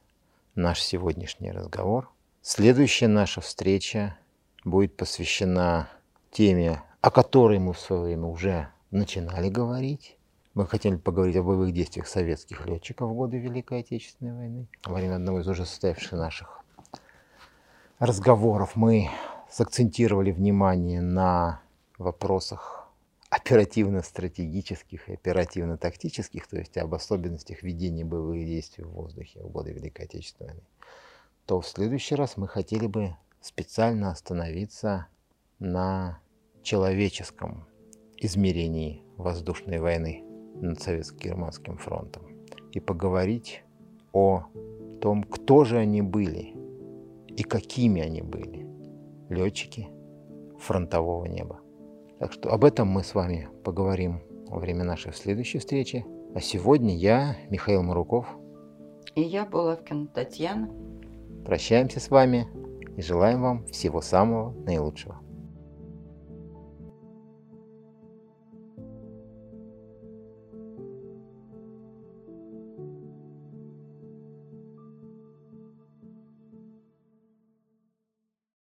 наш 0.54 0.80
сегодняшний 0.80 1.52
разговор. 1.52 2.12
Следующая 2.44 3.08
наша 3.08 3.42
встреча 3.42 4.16
будет 4.64 4.96
посвящена 4.96 5.90
теме, 6.30 6.84
о 7.02 7.10
которой 7.10 7.58
мы 7.58 7.74
в 7.74 7.80
свое 7.80 8.04
время 8.04 8.28
уже 8.28 8.68
начинали 8.92 9.50
говорить. 9.50 10.18
Мы 10.54 10.68
хотели 10.68 10.98
поговорить 10.98 11.36
о 11.38 11.42
боевых 11.42 11.74
действиях 11.74 12.06
советских 12.06 12.68
летчиков 12.68 13.10
в 13.10 13.16
годы 13.16 13.40
Великой 13.40 13.80
Отечественной 13.80 14.34
войны. 14.34 14.68
Во 14.86 14.94
время 14.94 15.16
одного 15.16 15.40
из 15.40 15.48
уже 15.48 15.66
состоявшихся 15.66 16.16
наших 16.16 16.64
разговоров 17.98 18.76
мы 18.76 19.10
сакцентировали 19.50 20.30
внимание 20.30 21.02
на 21.02 21.62
вопросах 21.98 22.77
оперативно-стратегических 23.30 25.10
и 25.10 25.14
оперативно-тактических, 25.14 26.48
то 26.48 26.58
есть 26.58 26.78
об 26.78 26.94
особенностях 26.94 27.62
ведения 27.62 28.06
боевых 28.06 28.46
действий 28.46 28.86
в 28.86 28.92
воздухе 28.92 29.42
в 29.42 29.50
годы 29.50 29.72
Великой 29.74 30.06
Отечественной 30.06 30.52
войны, 30.52 30.64
то 31.46 31.60
в 31.60 31.68
следующий 31.68 32.16
раз 32.16 32.38
мы 32.38 32.48
хотели 32.48 32.88
бы 32.88 33.16
специально 33.42 34.12
остановиться 34.12 35.08
на 35.60 36.20
человеческом 36.64 37.68
измерении 38.18 39.04
воздушной 39.18 39.80
войны 39.80 40.24
над 40.56 40.80
Советско-Германским 40.80 41.78
фронтом 41.78 42.24
и 42.72 42.80
поговорить 42.80 43.64
о 44.14 44.46
том, 45.02 45.24
кто 45.24 45.64
же 45.66 45.78
они 45.78 46.02
были 46.02 46.56
и 47.28 47.44
какими 47.44 48.02
они 48.02 48.22
были, 48.22 48.68
летчики 49.30 49.90
фронтового 50.60 51.26
неба. 51.26 51.62
Так 52.20 52.34
что 52.34 52.52
об 52.52 52.66
этом 52.66 52.88
мы 52.88 53.04
с 53.04 53.14
вами 53.14 53.50
поговорим 53.64 54.22
во 54.48 54.60
время 54.60 54.84
нашей 54.84 55.14
следующей 55.14 55.60
встречи. 55.60 56.06
А 56.34 56.40
сегодня 56.40 56.96
я, 56.96 57.38
Михаил 57.50 57.84
Маруков. 57.84 58.28
И 59.16 59.22
я, 59.22 59.46
Булавкина 59.46 60.08
Татьяна. 60.08 60.70
Прощаемся 61.46 62.00
с 62.00 62.10
вами 62.10 62.48
и 62.98 63.02
желаем 63.02 63.42
вам 63.42 63.66
всего 63.68 64.02
самого 64.02 64.52
наилучшего. 64.66 65.20